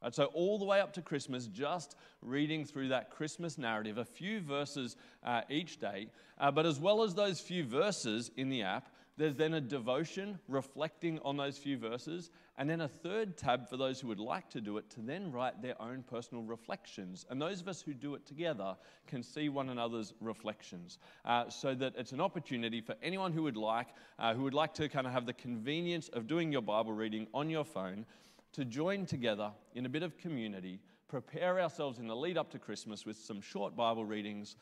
Right, 0.04 0.14
so, 0.14 0.26
all 0.26 0.60
the 0.60 0.66
way 0.66 0.80
up 0.80 0.94
to 0.94 1.02
Christmas, 1.02 1.48
just 1.48 1.96
reading 2.22 2.66
through 2.66 2.90
that 2.90 3.10
Christmas 3.10 3.58
narrative, 3.58 3.98
a 3.98 4.06
few 4.06 4.42
verses 4.42 4.96
uh, 5.24 5.42
each 5.50 5.80
day. 5.80 6.10
Uh, 6.38 6.52
but 6.52 6.68
as 6.68 6.80
well 6.80 7.02
as 7.02 7.16
those 7.16 7.40
few 7.40 7.64
verses 7.64 8.30
in 8.38 8.50
the 8.50 8.62
app, 8.62 8.90
there's 9.18 9.36
then 9.36 9.56
a 9.56 9.62
devotion 9.62 10.38
reflecting 10.48 11.20
on 11.26 11.38
those 11.38 11.58
few 11.58 11.78
verses, 11.78 12.30
and 12.58 12.70
then 12.70 12.82
a 12.82 12.88
third 12.88 13.38
tab 13.38 13.70
for 13.70 13.78
those 13.78 14.00
who 14.00 14.08
would 14.08 14.20
like 14.20 14.50
to 14.50 14.62
do 14.62 14.78
it 14.78 14.90
to 14.92 15.02
then 15.02 15.32
write 15.32 15.62
their 15.62 15.80
own 15.82 16.04
personal 16.04 16.44
reflections. 16.44 17.26
And 17.30 17.42
those 17.42 17.62
of 17.62 17.68
us 17.68 17.82
who 17.82 17.94
do 17.94 18.16
it 18.16 18.26
together 18.26 18.76
can 19.06 19.22
see 19.22 19.48
one 19.50 19.70
another's 19.70 20.14
reflections, 20.20 20.98
uh, 21.26 21.50
so 21.50 21.76
that 21.76 21.94
it's 21.98 22.14
an 22.14 22.22
opportunity 22.22 22.82
for 22.82 22.96
anyone 23.04 23.32
who 23.32 23.44
would 23.44 23.58
like, 23.58 23.88
uh, 24.18 24.34
who 24.34 24.44
would 24.44 24.56
like 24.56 24.74
to 24.76 24.90
kind 24.90 25.06
of 25.06 25.14
have 25.14 25.26
the 25.26 25.34
convenience 25.34 26.10
of 26.10 26.28
doing 26.28 26.52
your 26.52 26.64
Bible 26.64 26.94
reading 26.94 27.28
on 27.34 27.50
your 27.50 27.64
phone, 27.66 28.06
to 28.54 28.66
join 28.66 29.06
together 29.06 29.52
in 29.76 29.86
a 29.86 29.90
bit 29.90 30.02
of 30.02 30.18
community, 30.18 30.80
prepare 31.08 31.62
ourselves 31.62 32.00
in 32.00 32.08
the 32.08 32.16
lead 32.16 32.38
up 32.38 32.50
to 32.52 32.58
Christmas 32.58 33.06
with 33.06 33.18
some 33.18 33.40
short 33.40 33.76
Bible 33.76 34.04
readings, 34.04 34.56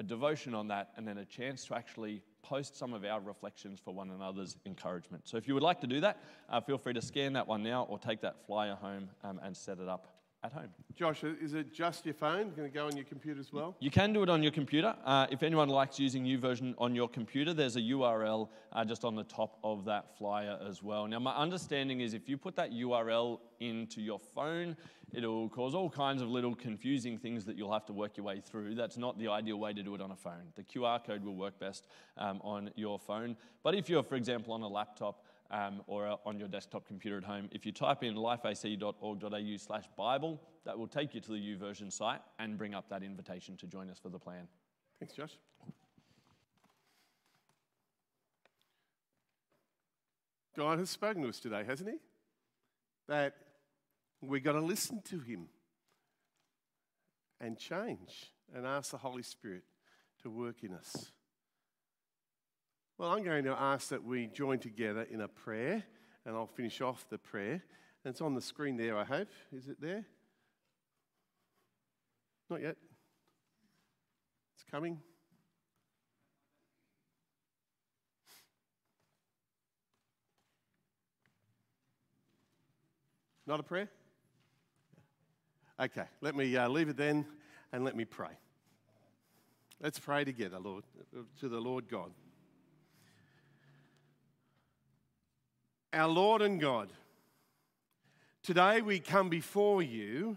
a 0.00 0.02
devotion 0.02 0.52
on 0.52 0.66
that, 0.68 0.90
and 0.96 1.06
then 1.06 1.18
a 1.18 1.24
chance 1.24 1.64
to 1.66 1.74
actually 1.74 2.22
post 2.48 2.76
some 2.76 2.92
of 2.92 3.04
our 3.04 3.20
reflections 3.20 3.80
for 3.84 3.92
one 3.92 4.10
another's 4.10 4.56
encouragement. 4.66 5.26
So 5.26 5.36
if 5.36 5.48
you 5.48 5.54
would 5.54 5.62
like 5.62 5.80
to 5.80 5.86
do 5.86 6.00
that, 6.00 6.18
uh, 6.48 6.60
feel 6.60 6.78
free 6.78 6.92
to 6.92 7.02
scan 7.02 7.32
that 7.32 7.46
one 7.46 7.62
now 7.62 7.86
or 7.88 7.98
take 7.98 8.20
that 8.20 8.36
flyer 8.46 8.74
home 8.74 9.08
um, 9.24 9.40
and 9.42 9.56
set 9.56 9.78
it 9.78 9.88
up 9.88 10.16
at 10.44 10.52
home. 10.52 10.68
Josh, 10.94 11.24
is 11.24 11.54
it 11.54 11.72
just 11.72 12.04
your 12.04 12.14
phone? 12.14 12.52
Going 12.56 12.70
to 12.70 12.74
go 12.74 12.86
on 12.86 12.96
your 12.96 13.04
computer 13.04 13.40
as 13.40 13.52
well? 13.52 13.74
You 13.80 13.90
can 13.90 14.12
do 14.12 14.22
it 14.22 14.28
on 14.28 14.42
your 14.42 14.52
computer. 14.52 14.94
Uh, 15.04 15.26
if 15.30 15.42
anyone 15.42 15.68
likes 15.68 15.98
using 15.98 16.38
version 16.38 16.74
on 16.78 16.94
your 16.94 17.08
computer, 17.08 17.52
there's 17.52 17.76
a 17.76 17.80
URL 17.80 18.48
uh, 18.72 18.84
just 18.84 19.04
on 19.04 19.14
the 19.14 19.24
top 19.24 19.58
of 19.64 19.84
that 19.86 20.16
flyer 20.16 20.58
as 20.66 20.82
well. 20.82 21.06
Now, 21.06 21.18
my 21.18 21.34
understanding 21.34 22.00
is 22.00 22.14
if 22.14 22.28
you 22.28 22.38
put 22.38 22.54
that 22.56 22.70
URL 22.70 23.40
into 23.60 24.00
your 24.00 24.20
phone, 24.34 24.76
it'll 25.12 25.48
cause 25.48 25.74
all 25.74 25.90
kinds 25.90 26.22
of 26.22 26.28
little 26.28 26.54
confusing 26.54 27.18
things 27.18 27.44
that 27.44 27.56
you'll 27.56 27.72
have 27.72 27.86
to 27.86 27.92
work 27.92 28.16
your 28.16 28.26
way 28.26 28.40
through. 28.40 28.74
That's 28.74 28.96
not 28.96 29.18
the 29.18 29.28
ideal 29.28 29.58
way 29.58 29.72
to 29.72 29.82
do 29.82 29.94
it 29.94 30.00
on 30.00 30.10
a 30.10 30.16
phone. 30.16 30.52
The 30.54 30.62
QR 30.62 31.04
code 31.04 31.24
will 31.24 31.36
work 31.36 31.58
best 31.58 31.86
um, 32.18 32.40
on 32.42 32.70
your 32.76 32.98
phone. 32.98 33.36
But 33.62 33.74
if 33.74 33.88
you're, 33.88 34.02
for 34.02 34.16
example, 34.16 34.52
on 34.52 34.62
a 34.62 34.68
laptop, 34.68 35.24
um, 35.50 35.82
or 35.86 36.06
uh, 36.06 36.16
on 36.24 36.38
your 36.38 36.48
desktop 36.48 36.86
computer 36.86 37.16
at 37.16 37.24
home. 37.24 37.48
If 37.52 37.64
you 37.64 37.72
type 37.72 38.02
in 38.02 38.14
lifeac.org.au 38.14 39.56
slash 39.58 39.84
Bible, 39.96 40.40
that 40.64 40.78
will 40.78 40.88
take 40.88 41.14
you 41.14 41.20
to 41.20 41.30
the 41.30 41.36
YouVersion 41.36 41.92
site 41.92 42.20
and 42.38 42.58
bring 42.58 42.74
up 42.74 42.88
that 42.88 43.02
invitation 43.02 43.56
to 43.58 43.66
join 43.66 43.90
us 43.90 43.98
for 43.98 44.08
the 44.08 44.18
plan. 44.18 44.48
Thanks, 44.98 45.14
Josh. 45.14 45.38
God 50.56 50.78
has 50.78 50.88
spoken 50.88 51.22
to 51.22 51.28
us 51.28 51.38
today, 51.38 51.64
hasn't 51.66 51.90
He? 51.90 51.96
That 53.08 53.34
we've 54.22 54.44
got 54.44 54.52
to 54.52 54.60
listen 54.60 55.02
to 55.02 55.20
Him 55.20 55.48
and 57.40 57.58
change 57.58 58.32
and 58.54 58.66
ask 58.66 58.90
the 58.90 58.98
Holy 58.98 59.22
Spirit 59.22 59.62
to 60.22 60.30
work 60.30 60.62
in 60.62 60.72
us. 60.72 61.12
Well, 62.98 63.10
I'm 63.10 63.22
going 63.22 63.44
to 63.44 63.52
ask 63.52 63.88
that 63.88 64.02
we 64.02 64.26
join 64.26 64.58
together 64.58 65.06
in 65.10 65.20
a 65.20 65.28
prayer, 65.28 65.84
and 66.24 66.34
I'll 66.34 66.46
finish 66.46 66.80
off 66.80 67.06
the 67.10 67.18
prayer. 67.18 67.62
And 68.04 68.12
it's 68.12 68.22
on 68.22 68.34
the 68.34 68.40
screen 68.40 68.76
there, 68.76 68.96
I 68.96 69.04
hope. 69.04 69.28
Is 69.52 69.68
it 69.68 69.80
there? 69.80 70.06
Not 72.48 72.62
yet. 72.62 72.76
It's 74.54 74.64
coming. 74.70 74.98
Not 83.46 83.60
a 83.60 83.62
prayer? 83.62 83.88
Okay, 85.78 86.04
let 86.20 86.34
me 86.34 86.56
uh, 86.56 86.68
leave 86.68 86.88
it 86.88 86.96
then 86.96 87.26
and 87.72 87.84
let 87.84 87.96
me 87.96 88.04
pray. 88.04 88.30
Let's 89.80 89.98
pray 89.98 90.24
together, 90.24 90.58
Lord, 90.58 90.84
to 91.40 91.48
the 91.48 91.60
Lord 91.60 91.88
God. 91.88 92.12
our 95.96 96.08
Lord 96.08 96.42
and 96.42 96.60
God, 96.60 96.92
today 98.42 98.82
we 98.82 99.00
come 99.00 99.30
before 99.30 99.82
you 99.82 100.36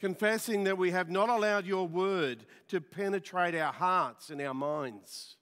confessing 0.00 0.64
that 0.64 0.78
we 0.78 0.92
have 0.92 1.10
not 1.10 1.28
allowed 1.28 1.66
your 1.66 1.86
word 1.86 2.46
to 2.68 2.80
penetrate 2.80 3.54
our 3.54 3.72
hearts 3.72 4.30
and 4.30 4.40
our 4.40 4.54
minds. 4.54 5.36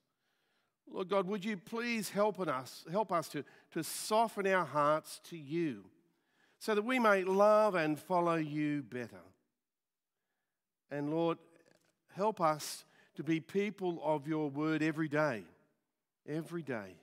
Lord 0.91 1.09
God, 1.09 1.29
would 1.29 1.45
you 1.45 1.57
please 1.57 2.11
help 2.11 2.41
us, 2.41 2.85
help 2.91 3.13
us 3.13 3.29
to, 3.29 3.45
to 3.71 3.85
soften 3.85 4.49
our 4.49 4.65
hearts 4.65 5.21
to 5.31 5.37
you 5.37 5.85
so 6.59 6.75
that 6.75 6.85
we 6.85 6.99
may 6.99 7.25
love 7.25 7.75
and 7.75 7.99
follow 7.99 8.37
you 8.37 8.83
better. 8.83 9.23
And 10.91 11.11
Lord, 11.11 11.39
help 12.15 12.41
us 12.41 12.85
to 13.17 13.23
be 13.23 13.41
people 13.41 14.01
of 14.03 14.27
your 14.27 14.49
word 14.49 14.83
every 14.83 15.09
day, 15.09 15.43
every 16.27 16.63
day 16.63 16.97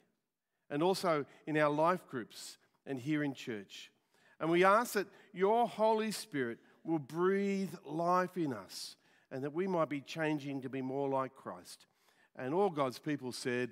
and 0.69 0.81
also 0.81 1.25
in 1.45 1.57
our 1.57 1.69
life 1.69 2.07
groups 2.09 2.57
and 2.85 2.99
here 2.99 3.23
in 3.23 3.33
church. 3.33 3.91
And 4.39 4.49
we 4.49 4.63
ask 4.63 4.93
that 4.93 5.07
your 5.33 5.67
Holy 5.67 6.11
Spirit 6.11 6.59
will 6.83 6.99
breathe 6.99 7.73
life 7.85 8.37
in 8.37 8.53
us 8.53 8.95
and 9.31 9.43
that 9.43 9.53
we 9.53 9.67
might 9.67 9.89
be 9.89 10.01
changing 10.01 10.61
to 10.61 10.69
be 10.69 10.81
more 10.81 11.09
like 11.09 11.33
Christ. 11.33 11.85
And 12.35 12.53
all 12.53 12.69
God's 12.69 12.99
people 12.99 13.31
said, 13.31 13.69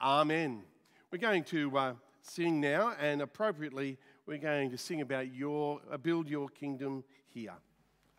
Amen. 0.00 0.62
We're 1.10 1.18
going 1.18 1.44
to 1.44 1.76
uh, 1.76 1.92
sing 2.22 2.60
now, 2.60 2.94
and 3.00 3.20
appropriately, 3.20 3.98
we're 4.30 4.38
going 4.38 4.70
to 4.70 4.78
sing 4.78 5.00
about 5.00 5.34
your 5.34 5.80
uh, 5.90 5.96
build 5.96 6.28
your 6.28 6.48
kingdom 6.48 7.02
here. 7.34 7.54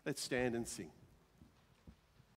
Let's 0.04 0.22
stand 0.22 0.54
and 0.54 0.68
sing. 0.68 0.90